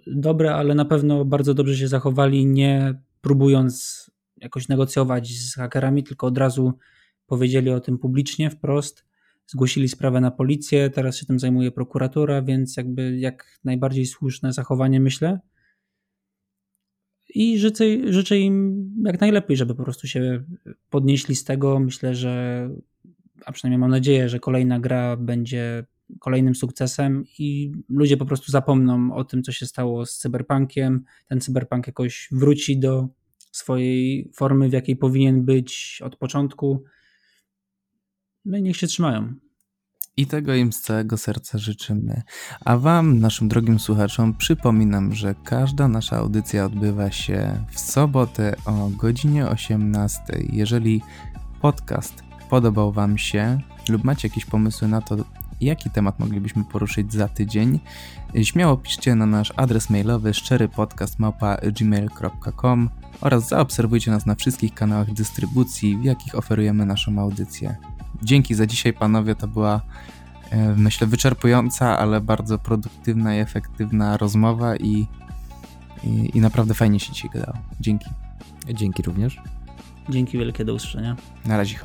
[0.07, 4.03] dobre, ale na pewno bardzo dobrze się zachowali, nie próbując
[4.43, 6.73] jakoś negocjować z hakerami, tylko od razu
[7.27, 9.05] powiedzieli o tym publicznie, wprost.
[9.47, 14.99] Zgłosili sprawę na policję, teraz się tym zajmuje prokuratura, więc jakby jak najbardziej słuszne zachowanie,
[14.99, 15.39] myślę.
[17.35, 20.43] I życzę, życzę im jak najlepiej, żeby po prostu się
[20.89, 21.79] podnieśli z tego.
[21.79, 22.69] Myślę, że
[23.45, 25.85] a przynajmniej mam nadzieję, że kolejna gra będzie
[26.19, 31.03] kolejnym sukcesem i ludzie po prostu zapomną o tym, co się stało z cyberpunkiem.
[31.27, 33.07] Ten cyberpunk jakoś wróci do
[33.53, 36.83] swojej formy, w jakiej powinien być od początku.
[38.45, 39.33] No i niech się trzymają.
[40.17, 42.21] I tego im z całego serca życzymy.
[42.65, 48.89] A Wam, naszym drogim słuchaczom, przypominam, że każda nasza audycja odbywa się w sobotę o
[48.89, 50.21] godzinie 18.
[50.53, 51.01] Jeżeli
[51.61, 53.59] podcast podobał Wam się
[53.89, 55.17] lub macie jakieś pomysły na to,
[55.61, 57.79] jaki temat moglibyśmy poruszyć za tydzień,
[58.43, 62.89] śmiało piszcie na nasz adres mailowy szczerypodcast.gmail.com
[63.21, 67.75] oraz zaobserwujcie nas na wszystkich kanałach dystrybucji, w jakich oferujemy naszą audycję.
[68.23, 69.81] Dzięki za dzisiaj, panowie, to była
[70.49, 75.07] e, myślę wyczerpująca, ale bardzo produktywna i efektywna rozmowa i,
[76.03, 77.57] i, i naprawdę fajnie się dzisiaj gadało.
[77.79, 78.09] Dzięki.
[78.73, 79.37] Dzięki również.
[80.09, 81.15] Dzięki wielkie, do usłyszenia.
[81.45, 81.75] Na razie.